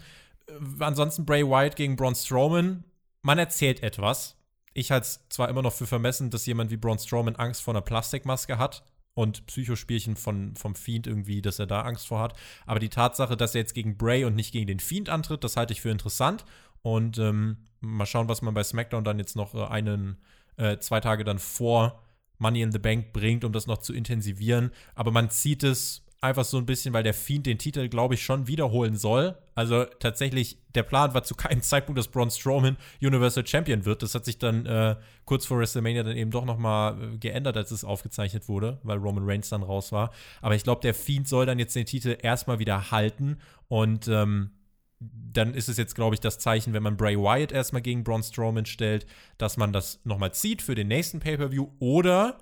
[0.50, 2.84] Äh, ansonsten Bray Wyatt gegen Braun Strowman.
[3.22, 4.38] Man erzählt etwas.
[4.74, 7.74] Ich halte es zwar immer noch für vermessen, dass jemand wie Braun Strowman Angst vor
[7.74, 8.84] einer Plastikmaske hat
[9.14, 12.36] und Psychospielchen von, vom Fiend irgendwie, dass er da Angst vor hat.
[12.66, 15.58] Aber die Tatsache, dass er jetzt gegen Bray und nicht gegen den Fiend antritt, das
[15.58, 16.46] halte ich für interessant.
[16.82, 20.18] Und ähm, mal schauen, was man bei SmackDown dann jetzt noch äh, einen,
[20.56, 22.02] äh, zwei Tage dann vor
[22.38, 24.72] Money in the Bank bringt, um das noch zu intensivieren.
[24.96, 28.24] Aber man zieht es einfach so ein bisschen, weil der Fiend den Titel, glaube ich,
[28.24, 29.38] schon wiederholen soll.
[29.56, 34.04] Also tatsächlich, der Plan war zu keinem Zeitpunkt, dass Braun Strowman Universal Champion wird.
[34.04, 34.96] Das hat sich dann äh,
[35.26, 38.98] kurz vor WrestleMania dann eben doch noch mal äh, geändert, als es aufgezeichnet wurde, weil
[38.98, 40.12] Roman Reigns dann raus war.
[40.42, 44.52] Aber ich glaube, der Fiend soll dann jetzt den Titel erstmal wieder halten und ähm,
[45.00, 48.22] dann ist es jetzt, glaube ich, das Zeichen, wenn man Bray Wyatt erstmal gegen Braun
[48.22, 49.06] Strowman stellt,
[49.38, 52.38] dass man das nochmal zieht für den nächsten Pay-Per-View oder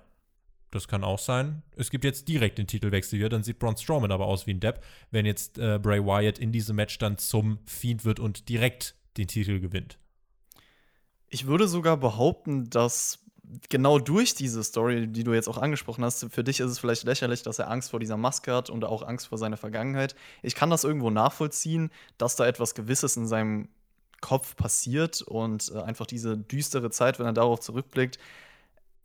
[0.72, 1.64] das kann auch sein.
[1.76, 4.60] Es gibt jetzt direkt den Titelwechsel hier, dann sieht Braun Strowman aber aus wie ein
[4.60, 8.96] Depp, wenn jetzt äh, Bray Wyatt in diesem Match dann zum Fiend wird und direkt
[9.18, 9.98] den Titel gewinnt.
[11.30, 13.20] Ich würde sogar behaupten, dass
[13.70, 17.04] genau durch diese Story, die du jetzt auch angesprochen hast, für dich ist es vielleicht
[17.04, 20.16] lächerlich, dass er Angst vor dieser Maske hat und auch Angst vor seiner Vergangenheit.
[20.42, 23.70] Ich kann das irgendwo nachvollziehen, dass da etwas Gewisses in seinem
[24.22, 28.18] Kopf passiert und äh, einfach diese düstere Zeit, wenn er darauf zurückblickt,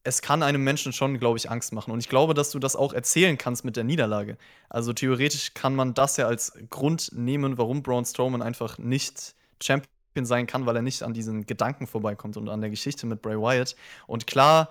[0.05, 1.92] es kann einem Menschen schon, glaube ich, Angst machen.
[1.92, 4.36] Und ich glaube, dass du das auch erzählen kannst mit der Niederlage.
[4.68, 9.88] Also theoretisch kann man das ja als Grund nehmen, warum Braun Strowman einfach nicht Champion
[10.22, 13.36] sein kann, weil er nicht an diesen Gedanken vorbeikommt und an der Geschichte mit Bray
[13.36, 13.76] Wyatt.
[14.07, 14.70] Und klar,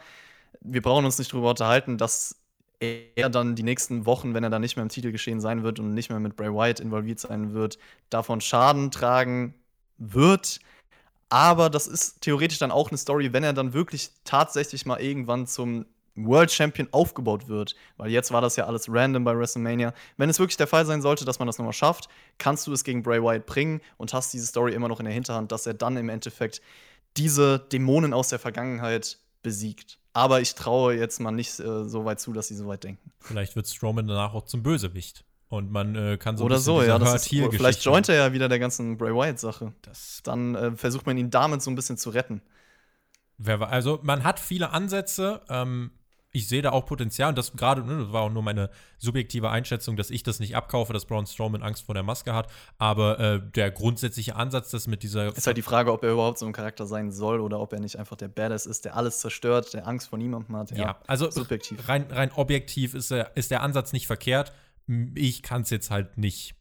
[0.59, 2.35] wir brauchen uns nicht darüber unterhalten, dass
[2.79, 5.93] er dann die nächsten Wochen, wenn er dann nicht mehr im Titelgeschehen sein wird und
[5.93, 7.77] nicht mehr mit Bray Wyatt involviert sein wird,
[8.09, 9.53] davon Schaden tragen
[9.97, 10.59] wird.
[11.31, 15.47] Aber das ist theoretisch dann auch eine Story, wenn er dann wirklich tatsächlich mal irgendwann
[15.47, 17.73] zum World Champion aufgebaut wird.
[17.95, 19.93] Weil jetzt war das ja alles random bei WrestleMania.
[20.17, 22.83] Wenn es wirklich der Fall sein sollte, dass man das nochmal schafft, kannst du es
[22.83, 25.73] gegen Bray Wyatt bringen und hast diese Story immer noch in der Hinterhand, dass er
[25.73, 26.61] dann im Endeffekt
[27.15, 29.99] diese Dämonen aus der Vergangenheit besiegt.
[30.11, 33.09] Aber ich traue jetzt mal nicht äh, so weit zu, dass sie so weit denken.
[33.21, 35.23] Vielleicht wird Strowman danach auch zum Bösewicht.
[35.51, 36.97] Und man äh, kann so Oder so, ja.
[36.97, 39.73] Das ist, vielleicht joint er ja wieder der ganzen Bray Wyatt-Sache.
[40.23, 42.41] Dann äh, versucht man ihn damit so ein bisschen zu retten.
[43.45, 45.41] Also, man hat viele Ansätze.
[45.49, 45.91] Ähm,
[46.31, 47.27] ich sehe da auch Potenzial.
[47.27, 50.55] Und das gerade, ne, das war auch nur meine subjektive Einschätzung, dass ich das nicht
[50.55, 52.47] abkaufe, dass Braun Strowman Angst vor der Maske hat.
[52.77, 55.35] Aber äh, der grundsätzliche Ansatz, das mit dieser.
[55.35, 57.81] Ist halt die Frage, ob er überhaupt so ein Charakter sein soll oder ob er
[57.81, 60.71] nicht einfach der Badass ist, der alles zerstört, der Angst vor niemandem hat.
[60.71, 61.89] Ja, ja also subjektiv.
[61.89, 64.53] Rein, rein objektiv ist, ist der Ansatz nicht verkehrt
[65.15, 66.55] ich kann es jetzt halt nicht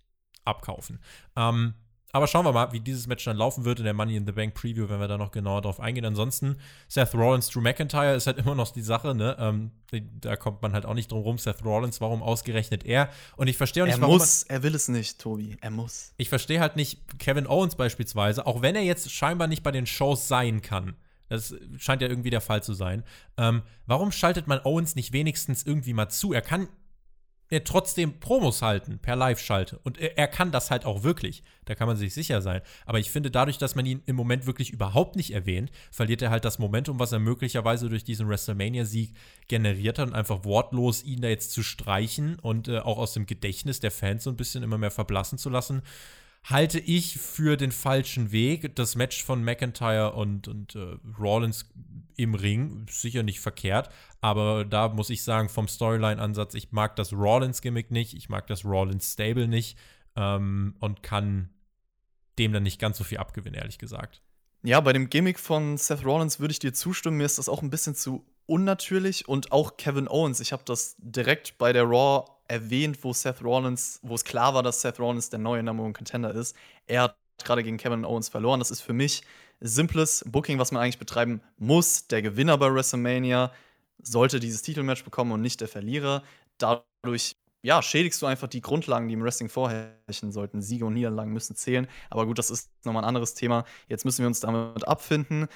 [0.44, 0.98] abkaufen.
[1.36, 1.74] Ähm,
[2.12, 4.32] aber schauen wir mal, wie dieses Match dann laufen wird in der Money in the
[4.32, 6.04] Bank Preview, wenn wir da noch genauer drauf eingehen.
[6.04, 6.56] Ansonsten,
[6.88, 9.36] Seth Rollins, Drew McIntyre ist halt immer noch die Sache, ne?
[9.38, 9.70] Ähm,
[10.20, 11.38] da kommt man halt auch nicht drum rum.
[11.38, 13.10] Seth Rollins, warum ausgerechnet er?
[13.36, 14.16] Und ich verstehe auch nicht, er warum.
[14.16, 15.56] Er muss, er will es nicht, Tobi.
[15.60, 16.12] Er muss.
[16.16, 19.86] Ich verstehe halt nicht Kevin Owens beispielsweise, auch wenn er jetzt scheinbar nicht bei den
[19.86, 20.96] Shows sein kann.
[21.28, 23.04] Das scheint ja irgendwie der Fall zu sein.
[23.36, 26.32] Ähm, warum schaltet man Owens nicht wenigstens irgendwie mal zu?
[26.32, 26.68] Er kann
[27.50, 29.78] er trotzdem Promos halten per Live-Schalte.
[29.82, 31.42] Und er, er, kann das halt auch wirklich.
[31.64, 32.62] Da kann man sich sicher sein.
[32.86, 36.30] Aber ich finde, dadurch, dass man ihn im Moment wirklich überhaupt nicht erwähnt, verliert er
[36.30, 39.12] halt das Momentum, was er möglicherweise durch diesen WrestleMania-Sieg
[39.48, 43.26] generiert hat und einfach wortlos ihn da jetzt zu streichen und äh, auch aus dem
[43.26, 45.82] Gedächtnis der Fans so ein bisschen immer mehr verblassen zu lassen
[46.44, 48.74] halte ich für den falschen Weg.
[48.76, 51.68] Das Match von McIntyre und, und äh, Rollins
[52.16, 53.90] im Ring sicher nicht verkehrt,
[54.20, 58.64] aber da muss ich sagen, vom Storyline-Ansatz, ich mag das Rollins-Gimmick nicht, ich mag das
[58.64, 59.78] Rollins-Stable nicht
[60.16, 61.50] ähm, und kann
[62.38, 64.22] dem dann nicht ganz so viel abgewinnen, ehrlich gesagt.
[64.62, 67.16] Ja, bei dem Gimmick von Seth Rollins würde ich dir zustimmen.
[67.16, 70.40] Mir ist das auch ein bisschen zu unnatürlich und auch Kevin Owens.
[70.40, 74.62] Ich habe das direkt bei der Raw erwähnt, wo Seth Rollins, wo es klar war,
[74.62, 76.56] dass Seth Rollins der neue Number One Contender ist.
[76.86, 78.60] Er hat gerade gegen Kevin Owens verloren.
[78.60, 79.22] Das ist für mich
[79.60, 82.06] simples Booking, was man eigentlich betreiben muss.
[82.06, 83.52] Der Gewinner bei WrestleMania
[84.02, 86.22] sollte dieses Titelmatch bekommen und nicht der Verlierer.
[86.58, 90.62] Dadurch ja, schädigst du einfach die Grundlagen, die im Wrestling vorherrschen sollten.
[90.62, 91.86] Siege und Niederlagen müssen zählen.
[92.08, 93.64] Aber gut, das ist nochmal ein anderes Thema.
[93.88, 95.46] Jetzt müssen wir uns damit abfinden.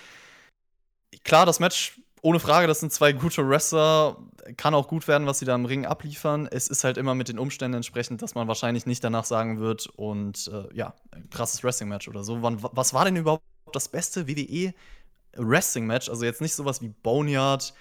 [1.23, 4.17] Klar, das Match ohne Frage, das sind zwei gute Wrestler.
[4.57, 6.49] Kann auch gut werden, was sie da im Ring abliefern.
[6.51, 9.89] Es ist halt immer mit den Umständen entsprechend, dass man wahrscheinlich nicht danach sagen wird
[9.89, 10.95] und äh, ja,
[11.31, 12.41] krasses Wrestling-Match oder so.
[12.41, 13.45] Wann, was war denn überhaupt
[13.75, 16.09] das beste WWE-Wrestling-Match?
[16.09, 17.75] Also jetzt nicht sowas wie Boneyard.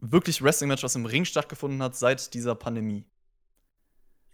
[0.00, 3.04] Wirklich Wrestling-Match, was im Ring stattgefunden hat seit dieser Pandemie.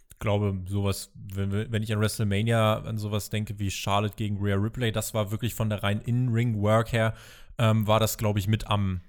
[0.09, 4.55] Ich glaube, sowas, wenn, wenn ich an WrestleMania an sowas denke wie Charlotte gegen Rhea
[4.55, 7.13] Ripley, das war wirklich von der rein In-Ring-Work her
[7.57, 9.01] ähm, war das, glaube ich, mit am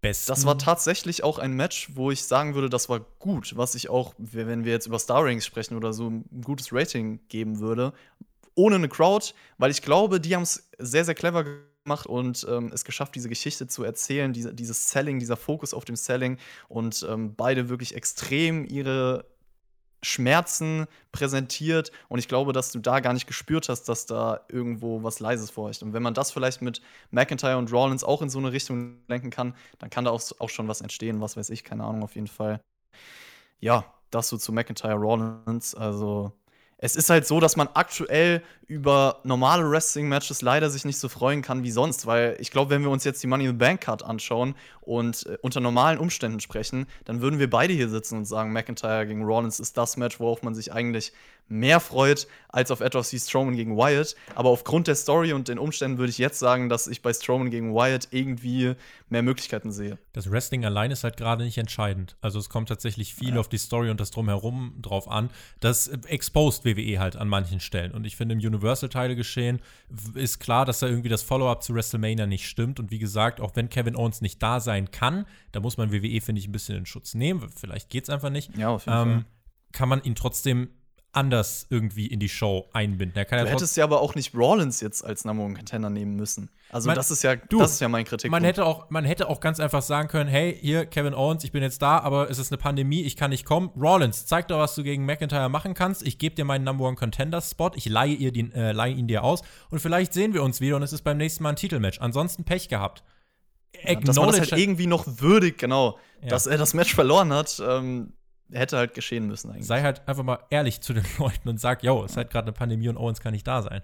[0.00, 0.30] besten.
[0.30, 3.88] Das war tatsächlich auch ein Match, wo ich sagen würde, das war gut, was ich
[3.88, 7.92] auch, wenn wir jetzt über Star Rings sprechen oder so, ein gutes Rating geben würde.
[8.54, 11.44] Ohne eine Crowd, weil ich glaube, die haben es sehr, sehr clever
[11.84, 15.84] gemacht und ähm, es geschafft, diese Geschichte zu erzählen, diese, dieses Selling, dieser Fokus auf
[15.84, 19.24] dem Selling und ähm, beide wirklich extrem ihre
[20.02, 25.02] Schmerzen präsentiert und ich glaube, dass du da gar nicht gespürt hast, dass da irgendwo
[25.02, 25.82] was Leises vorherrscht.
[25.82, 26.80] Und wenn man das vielleicht mit
[27.10, 30.50] McIntyre und Rollins auch in so eine Richtung lenken kann, dann kann da auch, auch
[30.50, 32.60] schon was entstehen, was weiß ich, keine Ahnung, auf jeden Fall.
[33.60, 35.74] Ja, das so zu McIntyre Rollins.
[35.74, 36.32] Also,
[36.80, 41.42] es ist halt so, dass man aktuell über normale Wrestling-Matches leider sich nicht so freuen
[41.42, 43.80] kann wie sonst, weil ich glaube, wenn wir uns jetzt die Money in the Bank
[43.80, 48.26] Card anschauen und äh, unter normalen Umständen sprechen, dann würden wir beide hier sitzen und
[48.26, 51.12] sagen, McIntyre gegen Rollins ist das Match, worauf man sich eigentlich
[51.48, 54.16] mehr freut als auf etwas wie Strowman gegen Wyatt.
[54.34, 57.50] Aber aufgrund der Story und den Umständen würde ich jetzt sagen, dass ich bei Strowman
[57.50, 58.74] gegen Wyatt irgendwie
[59.08, 59.98] mehr Möglichkeiten sehe.
[60.12, 62.16] Das Wrestling allein ist halt gerade nicht entscheidend.
[62.20, 63.40] Also es kommt tatsächlich viel ja.
[63.40, 65.30] auf die Story und das Drumherum drauf an.
[65.60, 67.92] Das exposed WWE halt an manchen Stellen.
[67.92, 69.60] Und ich finde, im Universal-Teile geschehen
[70.14, 72.80] ist klar, dass da irgendwie das Follow-up zu WrestleMania nicht stimmt.
[72.80, 76.20] Und wie gesagt, auch wenn Kevin Owens nicht da sein kann, da muss man WWE,
[76.20, 77.48] finde ich, ein bisschen in Schutz nehmen.
[77.54, 78.56] Vielleicht geht es einfach nicht.
[78.56, 79.24] Ja, auf jeden ähm, Fall.
[79.72, 80.70] Kann man ihn trotzdem
[81.18, 83.14] anders irgendwie in die Show einbinden.
[83.14, 86.48] du ja hättest ja aber auch nicht Rollins jetzt als Number One Contender nehmen müssen.
[86.70, 88.30] Also man, das ist ja, du, das ist ja mein Kritik.
[88.30, 91.50] Man hätte auch, man hätte auch ganz einfach sagen können, hey, hier Kevin Owens, ich
[91.50, 93.70] bin jetzt da, aber es ist eine Pandemie, ich kann nicht kommen.
[93.76, 96.06] Rollins, zeig doch, was du gegen McIntyre machen kannst.
[96.06, 99.08] Ich gebe dir meinen Number One Contender Spot, ich leihe, ihr den, äh, leihe ihn
[99.08, 101.56] dir aus und vielleicht sehen wir uns wieder und es ist beim nächsten Mal ein
[101.56, 102.00] Titelmatch.
[102.00, 103.02] Ansonsten Pech gehabt.
[103.82, 106.28] Ja, dass man das halt irgendwie noch würdig, genau, ja.
[106.28, 107.60] dass er das Match verloren hat.
[107.66, 108.12] Ähm,
[108.52, 109.66] hätte halt geschehen müssen eigentlich.
[109.66, 112.46] Sei halt einfach mal ehrlich zu den Leuten und sag, yo, es ist halt gerade
[112.46, 113.82] eine Pandemie und Owens kann nicht da sein.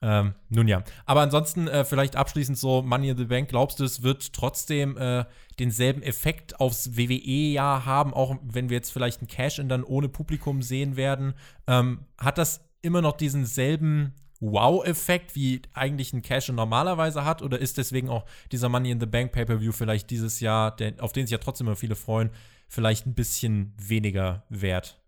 [0.00, 0.84] Ähm, nun ja.
[1.06, 3.48] Aber ansonsten äh, vielleicht abschließend so Money in the Bank.
[3.48, 5.24] Glaubst du, es wird trotzdem äh,
[5.58, 10.62] denselben Effekt aufs WWE-Jahr haben, auch wenn wir jetzt vielleicht ein Cash-In dann ohne Publikum
[10.62, 11.34] sehen werden?
[11.66, 17.42] Ähm, hat das immer noch diesen selben Wow-Effekt, wie eigentlich ein Cash-In normalerweise hat?
[17.42, 21.12] Oder ist deswegen auch dieser Money in the Bank Pay-Per-View vielleicht dieses Jahr, der, auf
[21.12, 22.30] den sich ja trotzdem immer viele freuen,
[22.68, 25.00] vielleicht ein bisschen weniger wert.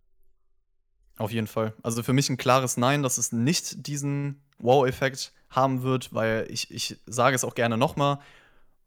[1.19, 1.75] Auf jeden Fall.
[1.83, 6.71] Also für mich ein klares Nein, dass es nicht diesen Wow-Effekt haben wird, weil ich,
[6.71, 8.19] ich sage es auch gerne nochmal.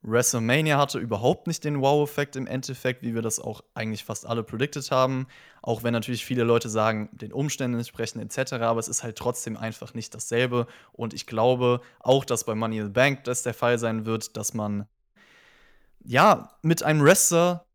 [0.01, 4.43] WrestleMania hatte überhaupt nicht den Wow-Effekt im Endeffekt, wie wir das auch eigentlich fast alle
[4.43, 5.27] predicted haben.
[5.61, 9.55] Auch wenn natürlich viele Leute sagen, den Umständen entsprechen etc., aber es ist halt trotzdem
[9.55, 10.67] einfach nicht dasselbe.
[10.91, 14.35] Und ich glaube auch, dass bei Money in the Bank das der Fall sein wird,
[14.35, 14.87] dass man
[16.03, 17.65] ja mit einem Wrestler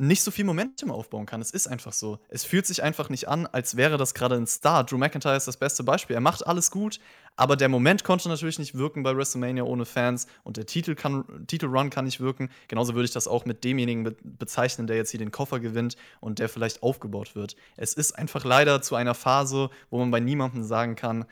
[0.00, 1.42] nicht so viel Momentum aufbauen kann.
[1.42, 2.18] Es ist einfach so.
[2.30, 4.82] Es fühlt sich einfach nicht an, als wäre das gerade ein Star.
[4.82, 6.14] Drew McIntyre ist das beste Beispiel.
[6.14, 7.00] Er macht alles gut,
[7.36, 11.46] aber der Moment konnte natürlich nicht wirken bei WrestleMania ohne Fans und der Titel kann,
[11.46, 12.48] Titelrun kann nicht wirken.
[12.68, 15.96] Genauso würde ich das auch mit demjenigen be bezeichnen, der jetzt hier den Koffer gewinnt
[16.20, 17.54] und der vielleicht aufgebaut wird.
[17.76, 21.26] Es ist einfach leider zu einer Phase, wo man bei niemandem sagen kann,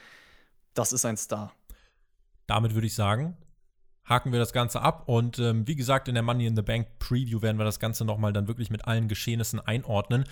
[0.75, 1.55] das ist ein Star.
[2.47, 3.35] Damit würde ich sagen,
[4.09, 5.05] haken wir das Ganze ab.
[5.07, 8.05] Und ähm, wie gesagt, in der Money in the Bank Preview werden wir das Ganze
[8.05, 10.25] nochmal dann wirklich mit allen Geschehnissen einordnen.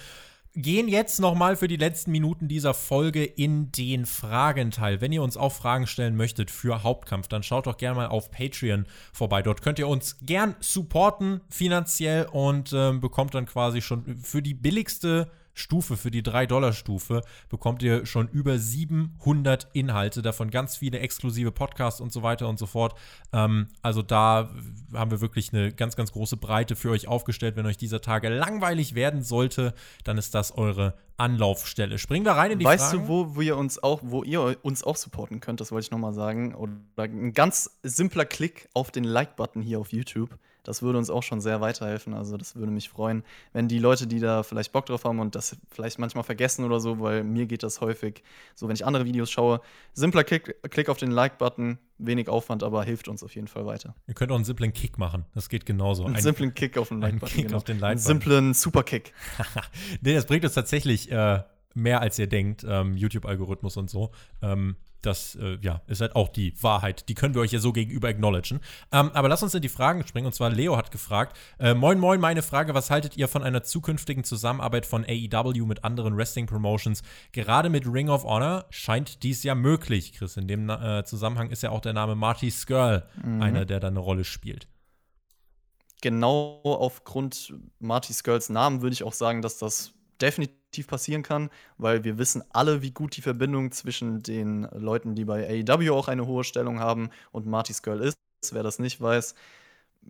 [0.59, 5.03] Gehen jetzt nochmal für die letzten Minuten dieser Folge in den Fragenteil.
[5.03, 8.31] Wenn ihr uns auch Fragen stellen möchtet für Hauptkampf, dann schaut doch gerne mal auf
[8.31, 9.43] Patreon vorbei.
[9.43, 14.55] Dort könnt ihr uns gern supporten finanziell und ähm, bekommt dann quasi schon für die
[14.55, 21.50] billigste Stufe, für die 3-Dollar-Stufe, bekommt ihr schon über 700 Inhalte, davon ganz viele exklusive
[21.50, 22.94] Podcasts und so weiter und so fort.
[23.32, 24.50] Ähm, also da
[24.92, 27.57] haben wir wirklich eine ganz, ganz große Breite für euch aufgestellt.
[27.57, 31.98] Wenn euch dieser Tage langweilig werden sollte, dann ist das eure Anlaufstelle.
[31.98, 33.09] Springen wir rein in die weißt Fragen.
[33.09, 35.90] Weißt du, wo, ihr uns auch, wo ihr uns auch supporten könnt, das wollte ich
[35.90, 36.54] nochmal sagen.
[36.54, 40.38] Oder ein ganz simpler Klick auf den Like-Button hier auf YouTube.
[40.66, 42.14] Das würde uns auch schon sehr weiterhelfen.
[42.14, 45.34] Also das würde mich freuen, wenn die Leute, die da vielleicht Bock drauf haben und
[45.34, 48.22] das vielleicht manchmal vergessen oder so, weil mir geht das häufig
[48.54, 49.60] so, wenn ich andere Videos schaue.
[49.92, 53.94] Simpler Klick, Klick auf den Like-Button, wenig Aufwand, aber hilft uns auf jeden Fall weiter.
[54.08, 55.24] Ihr könnt auch einen simplen Kick machen.
[55.34, 56.04] Das geht genauso.
[56.04, 57.42] Einen ein, simplen Kick auf den Like-Button.
[57.42, 57.62] Genau.
[57.66, 59.12] Like einen simplen Super-Kick.
[60.00, 61.42] nee, das bringt uns tatsächlich äh,
[61.77, 62.64] mehr, als ihr denkt.
[62.68, 64.11] Ähm, YouTube-Algorithmus und so.
[64.43, 67.09] Ähm, das äh, ja, ist halt auch die Wahrheit.
[67.09, 68.61] Die können wir euch ja so gegenüber acknowledgen.
[68.93, 70.27] Ähm, aber lass uns in die Fragen springen.
[70.27, 72.74] Und zwar Leo hat gefragt: äh, Moin, moin, meine Frage.
[72.74, 77.03] Was haltet ihr von einer zukünftigen Zusammenarbeit von AEW mit anderen Wrestling-Promotions?
[77.33, 80.37] Gerade mit Ring of Honor scheint dies ja möglich, Chris.
[80.37, 83.43] In dem äh, Zusammenhang ist ja auch der Name Marty Skrull mhm.
[83.43, 84.66] einer, der da eine Rolle spielt.
[86.03, 92.05] Genau aufgrund Marty Skrulls Namen würde ich auch sagen, dass das definitiv passieren kann, weil
[92.05, 96.27] wir wissen alle, wie gut die Verbindung zwischen den Leuten, die bei AEW auch eine
[96.27, 98.18] hohe Stellung haben, und Marty's Girl ist.
[98.51, 99.35] Wer das nicht weiß,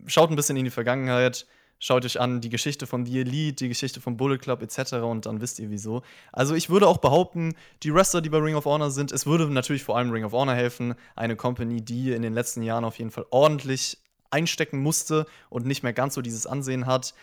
[0.07, 1.47] schaut ein bisschen in die Vergangenheit,
[1.79, 4.95] schaut euch an die Geschichte von The Elite, die Geschichte vom Bullet Club etc.
[4.95, 6.03] und dann wisst ihr wieso.
[6.33, 9.51] Also ich würde auch behaupten, die Wrestler, die bei Ring of Honor sind, es würde
[9.51, 12.99] natürlich vor allem Ring of Honor helfen, eine Company, die in den letzten Jahren auf
[12.99, 13.99] jeden Fall ordentlich
[14.31, 17.15] einstecken musste und nicht mehr ganz so dieses Ansehen hat.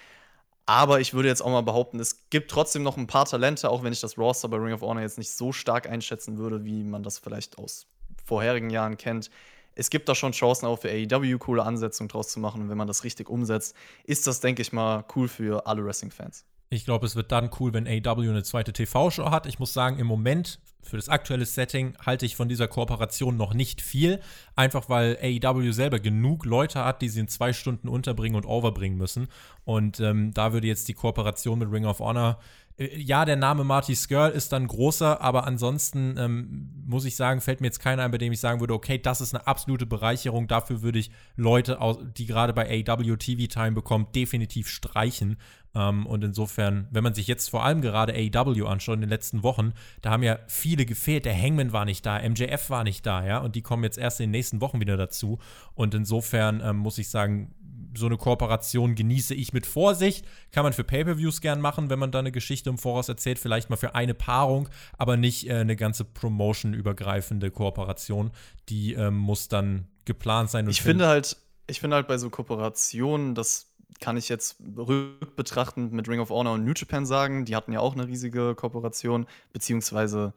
[0.65, 3.83] Aber ich würde jetzt auch mal behaupten, es gibt trotzdem noch ein paar Talente, auch
[3.83, 6.83] wenn ich das Roster bei Ring of Honor jetzt nicht so stark einschätzen würde, wie
[6.83, 7.87] man das vielleicht aus
[8.23, 9.29] vorherigen Jahren kennt.
[9.75, 12.61] Es gibt da schon Chancen auch für AEW coole Ansetzungen draus zu machen.
[12.61, 16.45] Und wenn man das richtig umsetzt, ist das, denke ich mal, cool für alle Wrestling-Fans.
[16.73, 19.45] Ich glaube, es wird dann cool, wenn AEW eine zweite TV-Show hat.
[19.45, 23.53] Ich muss sagen, im Moment für das aktuelle Setting halte ich von dieser Kooperation noch
[23.53, 24.19] nicht viel.
[24.55, 28.97] Einfach weil AEW selber genug Leute hat, die sie in zwei Stunden unterbringen und overbringen
[28.97, 29.27] müssen.
[29.65, 32.39] Und ähm, da würde jetzt die Kooperation mit Ring of Honor
[32.77, 37.61] ja, der Name Marty Skrull ist dann großer, aber ansonsten ähm, muss ich sagen, fällt
[37.61, 40.47] mir jetzt keiner ein, bei dem ich sagen würde, okay, das ist eine absolute Bereicherung.
[40.47, 41.77] Dafür würde ich Leute,
[42.17, 45.37] die gerade bei AW TV Time bekommen, definitiv streichen.
[45.75, 49.43] Ähm, und insofern, wenn man sich jetzt vor allem gerade AEW anschaut in den letzten
[49.43, 51.25] Wochen, da haben ja viele gefehlt.
[51.25, 54.19] Der Hangman war nicht da, MJF war nicht da, ja, und die kommen jetzt erst
[54.19, 55.37] in den nächsten Wochen wieder dazu.
[55.75, 57.53] Und insofern ähm, muss ich sagen,
[57.95, 60.25] so eine Kooperation genieße ich mit Vorsicht.
[60.51, 63.69] Kann man für Pay-per-Views gern machen, wenn man da eine Geschichte im Voraus erzählt, vielleicht
[63.69, 68.31] mal für eine Paarung, aber nicht äh, eine ganze Promotion-übergreifende Kooperation.
[68.69, 70.67] Die ähm, muss dann geplant sein.
[70.67, 71.37] ich finde halt,
[71.67, 73.67] ich finde halt bei so Kooperationen, das
[73.99, 77.45] kann ich jetzt rückbetrachtend mit Ring of Honor und New Japan sagen.
[77.45, 80.33] Die hatten ja auch eine riesige Kooperation, beziehungsweise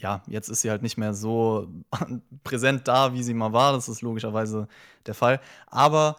[0.00, 1.68] ja, jetzt ist sie halt nicht mehr so
[2.44, 3.72] präsent da, wie sie mal war.
[3.72, 4.68] Das ist logischerweise
[5.06, 5.40] der Fall.
[5.66, 6.16] Aber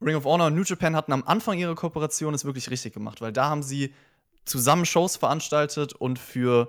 [0.00, 3.20] Ring of Honor und New Japan hatten am Anfang ihre Kooperation es wirklich richtig gemacht,
[3.20, 3.94] weil da haben sie
[4.44, 6.68] zusammen Shows veranstaltet und für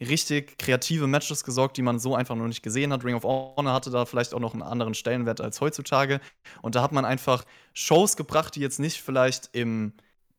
[0.00, 3.04] richtig kreative Matches gesorgt, die man so einfach noch nicht gesehen hat.
[3.04, 6.20] Ring of Honor hatte da vielleicht auch noch einen anderen Stellenwert als heutzutage.
[6.62, 9.92] Und da hat man einfach Shows gebracht, die jetzt nicht vielleicht im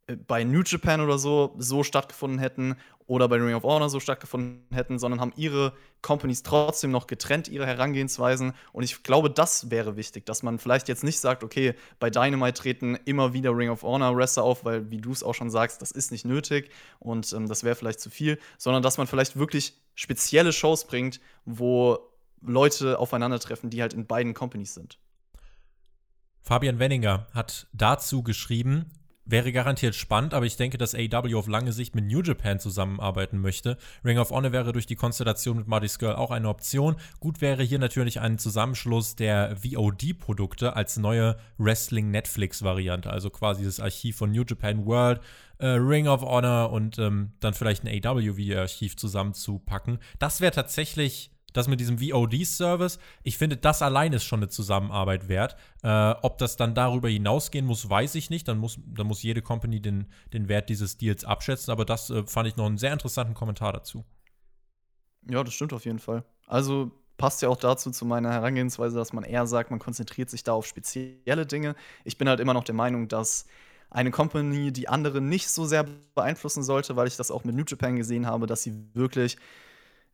[0.08, 2.76] äh, bei New Japan oder so so stattgefunden hätten
[3.08, 7.48] oder bei Ring of Honor so stattgefunden hätten, sondern haben ihre Companies trotzdem noch getrennt,
[7.48, 8.54] ihre Herangehensweisen.
[8.74, 12.54] Und ich glaube, das wäre wichtig, dass man vielleicht jetzt nicht sagt, okay, bei Dynamite
[12.54, 15.82] treten immer wieder Ring of Honor Wrestler auf, weil, wie du es auch schon sagst,
[15.82, 19.38] das ist nicht nötig und ähm, das wäre vielleicht zu viel, sondern dass man vielleicht
[19.38, 22.00] wirklich spezielle Shows bringt, wo
[22.42, 25.00] Leute aufeinandertreffen, die halt in beiden Companies sind.
[26.42, 28.92] Fabian Wenninger hat dazu geschrieben,
[29.28, 33.40] Wäre garantiert spannend, aber ich denke, dass AEW auf lange Sicht mit New Japan zusammenarbeiten
[33.40, 33.78] möchte.
[34.04, 36.96] Ring of Honor wäre durch die Konstellation mit Marty Skrull auch eine Option.
[37.20, 44.16] Gut wäre hier natürlich ein Zusammenschluss der VOD-Produkte als neue Wrestling-Netflix-Variante, also quasi das Archiv
[44.16, 45.22] von New Japan World,
[45.58, 49.98] äh, Ring of Honor und ähm, dann vielleicht ein AEW-Video-Archiv zusammenzupacken.
[50.20, 55.28] Das wäre tatsächlich das mit diesem VOD-Service, ich finde, das allein ist schon eine Zusammenarbeit
[55.28, 55.56] wert.
[55.84, 58.48] Äh, ob das dann darüber hinausgehen muss, weiß ich nicht.
[58.48, 61.72] Dann muss, dann muss jede Company den, den Wert dieses Deals abschätzen.
[61.72, 64.04] Aber das äh, fand ich noch einen sehr interessanten Kommentar dazu.
[65.30, 66.24] Ja, das stimmt auf jeden Fall.
[66.48, 70.44] Also passt ja auch dazu zu meiner Herangehensweise, dass man eher sagt, man konzentriert sich
[70.44, 71.76] da auf spezielle Dinge.
[72.04, 73.46] Ich bin halt immer noch der Meinung, dass
[73.90, 75.86] eine Company die andere nicht so sehr
[76.16, 79.38] beeinflussen sollte, weil ich das auch mit New Japan gesehen habe, dass sie wirklich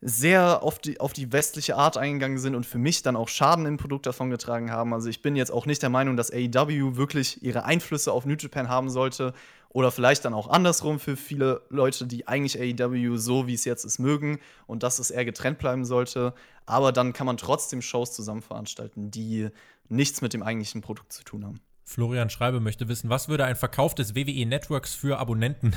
[0.04, 3.66] sehr auf die, auf die westliche Art eingegangen sind und für mich dann auch Schaden
[3.66, 4.92] im Produkt davon getragen haben.
[4.92, 8.34] Also ich bin jetzt auch nicht der Meinung, dass AEW wirklich ihre Einflüsse auf New
[8.34, 9.32] Japan haben sollte
[9.68, 13.84] oder vielleicht dann auch andersrum für viele Leute, die eigentlich AEW so wie es jetzt
[13.84, 16.34] ist mögen und dass es eher getrennt bleiben sollte.
[16.66, 19.50] Aber dann kann man trotzdem Shows zusammen veranstalten, die
[19.88, 21.60] nichts mit dem eigentlichen Produkt zu tun haben.
[21.84, 25.74] Florian Schreibe möchte wissen, was würde ein Verkauf des WWE Networks für Abonnenten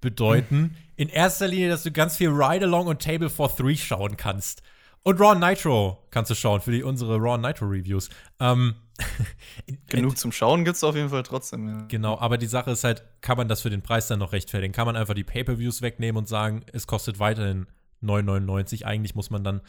[0.00, 0.76] bedeuten.
[0.96, 4.62] In erster Linie, dass du ganz viel Ride-Along und Table for Three schauen kannst.
[5.02, 8.08] Und Raw Nitro kannst du schauen für die, unsere Raw Nitro Reviews.
[8.40, 8.74] Ähm,
[9.88, 11.68] Genug zum Schauen gibt es auf jeden Fall trotzdem.
[11.68, 11.84] Ja.
[11.86, 14.72] Genau, aber die Sache ist halt, kann man das für den Preis dann noch rechtfertigen?
[14.72, 17.66] Kann man einfach die Pay-per-Views wegnehmen und sagen, es kostet weiterhin
[18.02, 18.84] 9,99?
[18.84, 19.60] Eigentlich muss man dann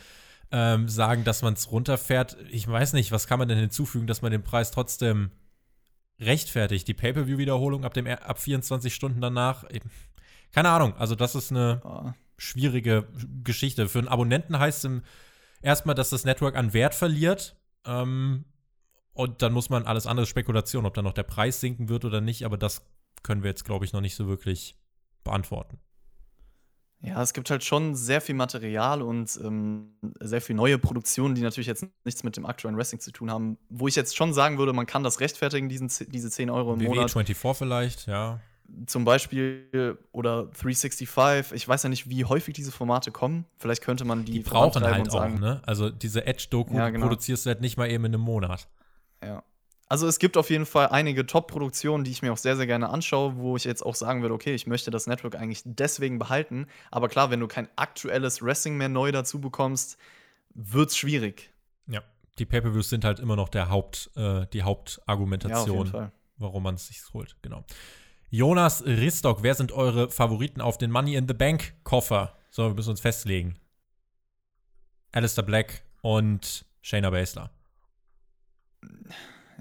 [0.52, 2.38] ähm, sagen, dass man es runterfährt.
[2.50, 5.32] Ich weiß nicht, was kann man denn hinzufügen, dass man den Preis trotzdem
[6.20, 6.88] rechtfertigt?
[6.88, 9.66] Die Pay-per-View-Wiederholung ab, ab 24 Stunden danach?
[10.54, 12.12] Keine Ahnung, also das ist eine oh.
[12.38, 13.08] schwierige
[13.44, 13.88] Geschichte.
[13.90, 15.02] Für einen Abonnenten heißt es
[15.62, 17.56] erstmal, dass das Network an Wert verliert.
[17.86, 18.46] Ähm,
[19.14, 22.22] und dann muss man alles andere Spekulation, ob dann noch der Preis sinken wird oder
[22.22, 22.86] nicht, aber das
[23.24, 24.76] können wir jetzt, glaube ich, noch nicht so wirklich
[25.24, 25.80] beantworten.
[27.00, 31.42] Ja, es gibt halt schon sehr viel Material und ähm, sehr viel neue Produktionen, die
[31.42, 33.58] natürlich jetzt nichts mit dem aktuellen Wrestling zu tun haben.
[33.70, 36.80] Wo ich jetzt schon sagen würde, man kann das rechtfertigen, diesen, diese 10 Euro im
[36.80, 37.12] WWE Monat.
[37.12, 38.40] 24 vielleicht, ja
[38.86, 43.46] zum Beispiel oder 365, ich weiß ja nicht, wie häufig diese Formate kommen.
[43.58, 44.34] Vielleicht könnte man die.
[44.34, 45.62] Die brauchen halt auch, ne?
[45.66, 47.08] Also diese Edge-Doku ja, genau.
[47.08, 48.68] produzierst du halt nicht mal eben in einem Monat.
[49.24, 49.44] Ja.
[49.90, 52.90] Also es gibt auf jeden Fall einige Top-Produktionen, die ich mir auch sehr, sehr gerne
[52.90, 56.68] anschaue, wo ich jetzt auch sagen würde, okay, ich möchte das Network eigentlich deswegen behalten.
[56.92, 59.98] Aber klar, wenn du kein aktuelles Wrestling mehr neu dazu bekommst,
[60.54, 61.54] wird's schwierig.
[61.88, 62.02] Ja,
[62.38, 66.88] die Pay-Per-Views sind halt immer noch der Haupt, äh, die Hauptargumentation, ja, warum man es
[66.88, 67.64] sich holt, genau.
[68.30, 72.36] Jonas Ristock, wer sind eure Favoriten auf den Money in the Bank Koffer?
[72.50, 73.56] So, wir müssen uns festlegen.
[75.14, 77.52] Alistair Black und Shayna Baszler.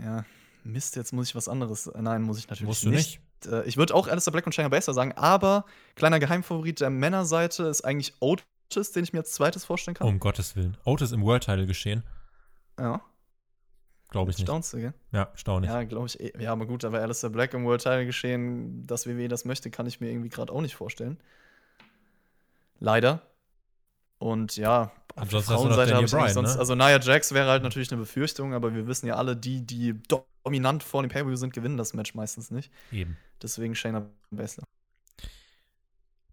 [0.02, 0.24] Ja,
[0.64, 1.90] Mist, jetzt muss ich was anderes.
[1.96, 3.20] Nein, muss ich natürlich Musst nicht.
[3.42, 3.64] du nicht.
[3.64, 5.64] äh, ich würde auch Alistair Black und Shayna Baszler sagen, aber
[5.94, 10.08] kleiner Geheimfavorit der Männerseite ist eigentlich Otis, den ich mir als zweites vorstellen kann.
[10.08, 10.76] Um Gottes Willen.
[10.84, 12.02] Otis im World Title geschehen.
[12.78, 13.00] Ja.
[14.16, 14.46] Glaube ich nicht.
[14.46, 14.94] Staunst du, gell?
[15.12, 15.70] Ja, staunlich.
[15.70, 16.32] Ja, glaube ich.
[16.40, 19.86] Ja, aber gut, aber Alistair Black im World Title geschehen, dass WWE das möchte, kann
[19.86, 21.18] ich mir irgendwie gerade auch nicht vorstellen.
[22.80, 23.20] Leider.
[24.18, 26.58] Und ja, auf der Frauenseite habe ich Bryan, sonst, ne?
[26.58, 29.94] also Nia Jax wäre halt natürlich eine Befürchtung, aber wir wissen ja alle, die, die
[30.42, 32.72] dominant vor dem Pay-Per-View sind, gewinnen das Match meistens nicht.
[32.90, 33.18] Eben.
[33.42, 34.64] Deswegen Shayna Baszler.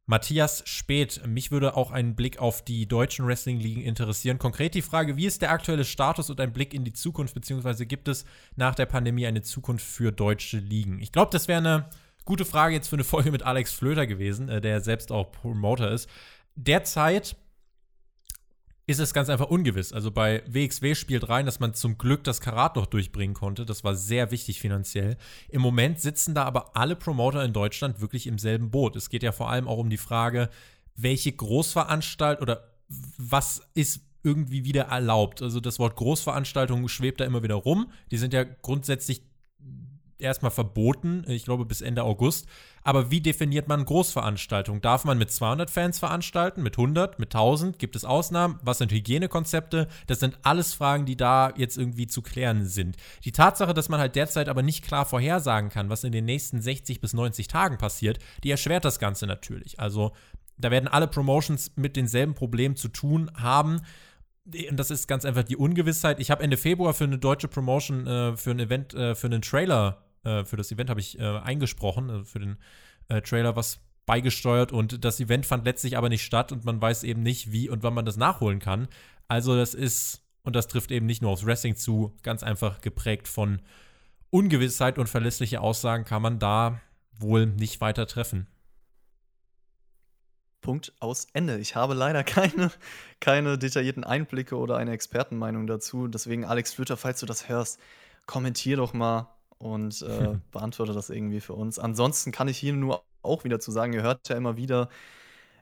[0.05, 4.37] Matthias Spät, mich würde auch ein Blick auf die deutschen Wrestling-Ligen interessieren.
[4.37, 7.85] Konkret die Frage, wie ist der aktuelle Status und ein Blick in die Zukunft, beziehungsweise
[7.85, 8.25] gibt es
[8.57, 10.99] nach der Pandemie eine Zukunft für deutsche Ligen?
[10.99, 11.89] Ich glaube, das wäre eine
[12.25, 15.91] gute Frage jetzt für eine Folge mit Alex Flöter gewesen, äh, der selbst auch Promoter
[15.91, 16.09] ist.
[16.55, 17.37] Derzeit
[18.85, 19.93] ist es ganz einfach ungewiss.
[19.93, 23.65] Also bei WXW spielt rein, dass man zum Glück das Karat noch durchbringen konnte.
[23.65, 25.17] Das war sehr wichtig finanziell.
[25.49, 28.95] Im Moment sitzen da aber alle Promoter in Deutschland wirklich im selben Boot.
[28.95, 30.49] Es geht ja vor allem auch um die Frage,
[30.95, 32.67] welche Großveranstaltung oder
[33.17, 35.41] was ist irgendwie wieder erlaubt.
[35.41, 37.91] Also das Wort Großveranstaltung schwebt da immer wieder rum.
[38.11, 39.23] Die sind ja grundsätzlich
[40.19, 42.47] erstmal verboten, ich glaube bis Ende August.
[42.83, 44.81] Aber wie definiert man Großveranstaltungen?
[44.81, 47.79] Darf man mit 200 Fans veranstalten, mit 100, mit 1000?
[47.79, 48.59] Gibt es Ausnahmen?
[48.61, 49.87] Was sind Hygienekonzepte?
[50.07, 52.97] Das sind alles Fragen, die da jetzt irgendwie zu klären sind.
[53.23, 56.61] Die Tatsache, dass man halt derzeit aber nicht klar vorhersagen kann, was in den nächsten
[56.61, 59.79] 60 bis 90 Tagen passiert, die erschwert das Ganze natürlich.
[59.79, 60.11] Also
[60.57, 63.81] da werden alle Promotions mit denselben Problemen zu tun haben
[64.45, 66.19] und das ist ganz einfach die Ungewissheit.
[66.19, 69.41] Ich habe Ende Februar für eine deutsche Promotion, äh, für ein Event, äh, für einen
[69.41, 72.57] Trailer äh, für das Event habe ich äh, eingesprochen, äh, für den
[73.09, 77.03] äh, Trailer was beigesteuert und das Event fand letztlich aber nicht statt und man weiß
[77.03, 78.87] eben nicht, wie und wann man das nachholen kann.
[79.27, 83.27] Also das ist, und das trifft eben nicht nur aufs Wrestling zu, ganz einfach geprägt
[83.27, 83.61] von
[84.29, 86.81] Ungewissheit und verlässliche Aussagen kann man da
[87.17, 88.47] wohl nicht weiter treffen.
[90.63, 91.59] Punkt aus Ende.
[91.59, 92.71] Ich habe leider keine,
[93.19, 96.07] keine detaillierten Einblicke oder eine Expertenmeinung dazu.
[96.07, 97.79] Deswegen, Alex Flüter, falls du das hörst,
[98.25, 99.29] kommentier doch mal,
[99.63, 101.79] und äh, beantworte das irgendwie für uns.
[101.79, 104.89] Ansonsten kann ich hier nur auch wieder zu sagen, ihr hört ja immer wieder,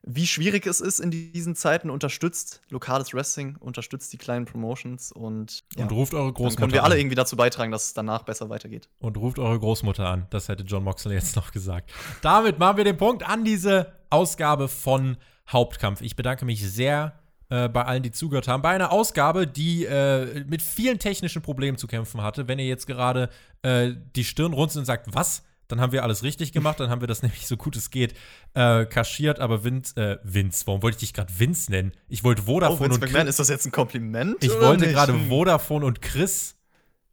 [0.04, 1.92] wie schwierig es ist in diesen Zeiten.
[1.92, 6.56] Unterstützt lokales Wrestling, unterstützt die kleinen Promotions und, ja, und ruft eure Großmutter.
[6.56, 7.02] Dann können wir alle an.
[7.02, 8.90] irgendwie dazu beitragen, dass es danach besser weitergeht.
[9.00, 10.26] Und ruft eure Großmutter an.
[10.32, 11.92] Das hätte John Moxley jetzt noch gesagt.
[12.24, 15.18] Damit machen wir den Punkt an diese Ausgabe von
[15.50, 16.02] Hauptkampf.
[16.02, 17.14] Ich bedanke mich sehr
[17.50, 21.78] äh, bei allen, die zugehört haben, bei einer Ausgabe, die äh, mit vielen technischen Problemen
[21.78, 22.48] zu kämpfen hatte.
[22.48, 23.30] Wenn ihr jetzt gerade
[23.62, 25.44] äh, die Stirn runzelt und sagt, was?
[25.68, 28.14] Dann haben wir alles richtig gemacht, dann haben wir das nämlich so gut es geht
[28.54, 31.94] äh, kaschiert, aber Vince, äh, Vince, warum wollte ich dich gerade Vince nennen?
[32.10, 34.44] Ich wollte Vodafone oh, und Chris, ist das jetzt ein Kompliment?
[34.44, 36.56] Ich wollte gerade Vodafone und Chris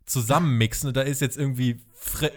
[0.06, 1.82] zusammenmixen und da ist jetzt irgendwie,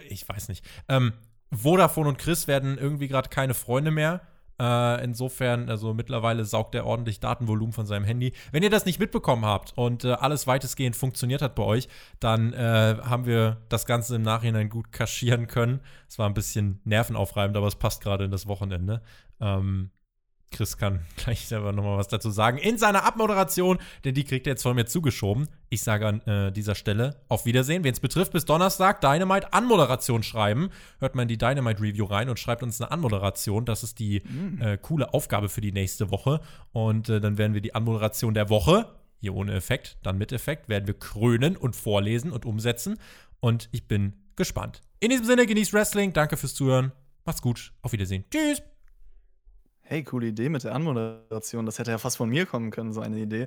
[0.08, 0.64] ich weiß nicht.
[0.88, 1.12] Ähm,
[1.52, 4.22] Vodafone und Chris werden irgendwie gerade keine Freunde mehr.
[4.62, 8.32] Äh, insofern, also mittlerweile saugt er ordentlich Datenvolumen von seinem Handy.
[8.52, 11.88] Wenn ihr das nicht mitbekommen habt und äh, alles weitestgehend funktioniert hat bei euch,
[12.20, 15.80] dann äh, haben wir das Ganze im Nachhinein gut kaschieren können.
[16.08, 19.02] Es war ein bisschen nervenaufreibend, aber es passt gerade in das Wochenende.
[19.40, 19.90] Ähm,
[20.52, 24.52] Chris kann gleich selber nochmal was dazu sagen in seiner Abmoderation, denn die kriegt er
[24.52, 25.48] jetzt von mir zugeschoben.
[25.68, 27.82] Ich sage an äh, dieser Stelle auf Wiedersehen.
[27.84, 30.70] Wen es betrifft, bis Donnerstag Dynamite Anmoderation schreiben.
[30.98, 33.64] Hört mal in die Dynamite Review rein und schreibt uns eine Anmoderation.
[33.64, 34.60] Das ist die mhm.
[34.60, 36.40] äh, coole Aufgabe für die nächste Woche.
[36.72, 38.86] Und äh, dann werden wir die Anmoderation der Woche,
[39.18, 42.98] hier ohne Effekt, dann mit Effekt, werden wir krönen und vorlesen und umsetzen.
[43.40, 44.82] Und ich bin gespannt.
[45.00, 46.12] In diesem Sinne, genießt Wrestling.
[46.12, 46.92] Danke fürs Zuhören.
[47.24, 47.72] Macht's gut.
[47.82, 48.24] Auf Wiedersehen.
[48.30, 48.62] Tschüss.
[49.92, 51.66] Hey, coole Idee mit der Anmoderation.
[51.66, 53.46] Das hätte ja fast von mir kommen können, so eine Idee.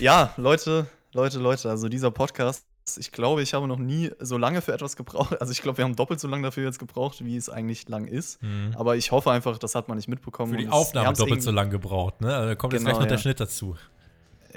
[0.00, 2.64] Ja, Leute, Leute, Leute, also dieser Podcast,
[2.96, 5.38] ich glaube, ich habe noch nie so lange für etwas gebraucht.
[5.42, 8.06] Also ich glaube, wir haben doppelt so lange dafür jetzt gebraucht, wie es eigentlich lang
[8.06, 8.42] ist.
[8.42, 8.74] Mhm.
[8.78, 10.52] Aber ich hoffe einfach, das hat man nicht mitbekommen.
[10.52, 12.34] Für die Aufnahme doppelt so lang gebraucht, ne?
[12.34, 13.08] Also da kommt genau, jetzt gleich noch ja.
[13.08, 13.76] der Schnitt dazu.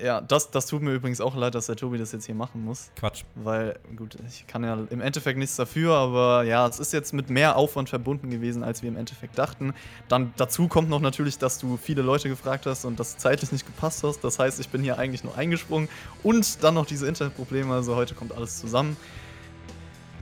[0.02, 2.64] Ja, das, das tut mir übrigens auch leid, dass der Tobi das jetzt hier machen
[2.64, 2.92] muss.
[2.96, 3.24] Quatsch.
[3.36, 7.30] Weil, gut, ich kann ja im Endeffekt nichts dafür, aber ja, es ist jetzt mit
[7.32, 9.74] mehr Aufwand verbunden gewesen, als wir im Endeffekt dachten.
[10.08, 13.66] Dann dazu kommt noch natürlich, dass du viele Leute gefragt hast und das zeitlich nicht
[13.66, 14.24] gepasst hast.
[14.24, 15.90] Das heißt, ich bin hier eigentlich nur eingesprungen
[16.22, 17.74] und dann noch diese Internetprobleme.
[17.74, 18.98] Also heute kommt alles zusammen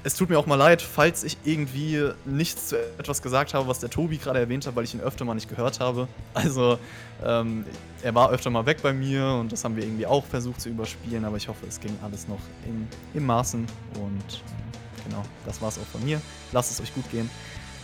[0.06, 3.80] es tut mir auch mal leid, falls ich irgendwie nichts zu etwas gesagt habe, was
[3.80, 6.08] der Tobi gerade erwähnt hat, weil ich ihn öfter mal nicht gehört habe.
[6.36, 6.78] Also,
[7.24, 7.66] ähm,
[8.04, 10.70] er war öfter mal weg bei mir und das haben wir irgendwie auch versucht zu
[10.70, 13.66] überspielen, aber ich hoffe, es ging alles noch in, im Maßen.
[13.96, 16.22] Und äh, genau, das war's auch von mir.
[16.52, 17.28] Lasst es euch gut gehen.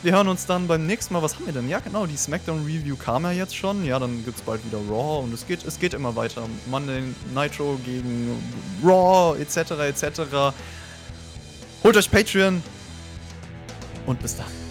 [0.03, 1.23] Wir hören uns dann beim nächsten Mal.
[1.23, 1.69] Was haben wir denn?
[1.69, 3.83] Ja, genau, die SmackDown Review kam ja jetzt schon.
[3.83, 6.43] Ja, dann gibt's bald wieder Raw und es geht, es geht immer weiter.
[6.67, 7.01] Monday
[7.33, 8.39] Nitro gegen
[8.83, 10.53] Raw, etc., etc.
[11.83, 12.61] Holt euch Patreon
[14.05, 14.70] und bis dann.